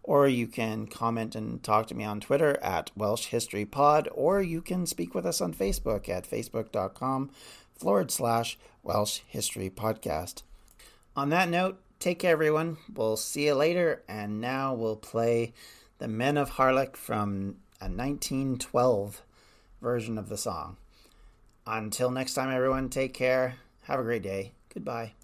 or 0.09 0.27
you 0.27 0.47
can 0.47 0.87
comment 0.87 1.35
and 1.35 1.61
talk 1.61 1.85
to 1.85 1.93
me 1.93 2.03
on 2.03 2.19
Twitter 2.19 2.57
at 2.63 2.89
Welsh 2.97 3.27
History 3.27 3.63
Pod, 3.63 4.09
or 4.11 4.41
you 4.41 4.59
can 4.59 4.87
speak 4.87 5.13
with 5.13 5.23
us 5.23 5.39
on 5.39 5.53
Facebook 5.53 6.09
at 6.09 6.27
facebook.com 6.27 7.29
forward 7.75 8.09
slash 8.09 8.57
Welsh 8.81 9.19
History 9.27 9.69
Podcast. 9.69 10.41
On 11.15 11.29
that 11.29 11.47
note, 11.47 11.79
take 11.99 12.17
care, 12.17 12.31
everyone. 12.31 12.77
We'll 12.91 13.17
see 13.17 13.45
you 13.45 13.53
later, 13.53 14.01
and 14.09 14.41
now 14.41 14.73
we'll 14.73 14.95
play 14.95 15.53
the 15.99 16.07
Men 16.07 16.37
of 16.37 16.53
Harlech 16.53 16.95
from 16.97 17.57
a 17.79 17.85
1912 17.85 19.21
version 19.79 20.17
of 20.17 20.27
the 20.27 20.37
song. 20.37 20.77
Until 21.67 22.09
next 22.09 22.33
time, 22.33 22.51
everyone, 22.51 22.89
take 22.89 23.13
care. 23.13 23.57
Have 23.83 23.99
a 23.99 24.03
great 24.03 24.23
day. 24.23 24.53
Goodbye. 24.73 25.18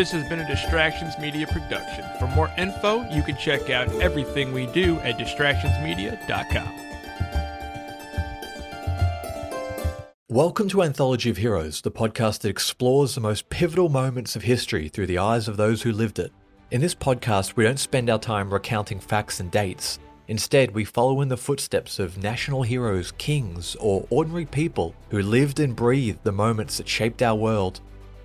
This 0.00 0.12
has 0.12 0.26
been 0.30 0.40
a 0.40 0.48
Distractions 0.48 1.18
Media 1.18 1.46
production. 1.46 2.06
For 2.18 2.26
more 2.28 2.50
info, 2.56 3.06
you 3.10 3.22
can 3.22 3.36
check 3.36 3.68
out 3.68 3.86
everything 4.00 4.50
we 4.50 4.64
do 4.64 4.96
at 5.00 5.18
distractionsmedia.com. 5.18 6.72
Welcome 10.30 10.70
to 10.70 10.82
Anthology 10.82 11.28
of 11.28 11.36
Heroes, 11.36 11.82
the 11.82 11.90
podcast 11.90 12.38
that 12.38 12.48
explores 12.48 13.14
the 13.14 13.20
most 13.20 13.50
pivotal 13.50 13.90
moments 13.90 14.36
of 14.36 14.44
history 14.44 14.88
through 14.88 15.06
the 15.06 15.18
eyes 15.18 15.48
of 15.48 15.58
those 15.58 15.82
who 15.82 15.92
lived 15.92 16.18
it. 16.18 16.32
In 16.70 16.80
this 16.80 16.94
podcast, 16.94 17.56
we 17.56 17.64
don't 17.64 17.78
spend 17.78 18.08
our 18.08 18.18
time 18.18 18.50
recounting 18.50 19.00
facts 19.00 19.38
and 19.38 19.50
dates. 19.50 19.98
Instead, 20.28 20.70
we 20.70 20.86
follow 20.86 21.20
in 21.20 21.28
the 21.28 21.36
footsteps 21.36 21.98
of 21.98 22.22
national 22.22 22.62
heroes, 22.62 23.12
kings, 23.18 23.76
or 23.78 24.06
ordinary 24.08 24.46
people 24.46 24.94
who 25.10 25.20
lived 25.20 25.60
and 25.60 25.76
breathed 25.76 26.20
the 26.22 26.32
moments 26.32 26.78
that 26.78 26.88
shaped 26.88 27.20
our 27.20 27.36
world. 27.36 27.82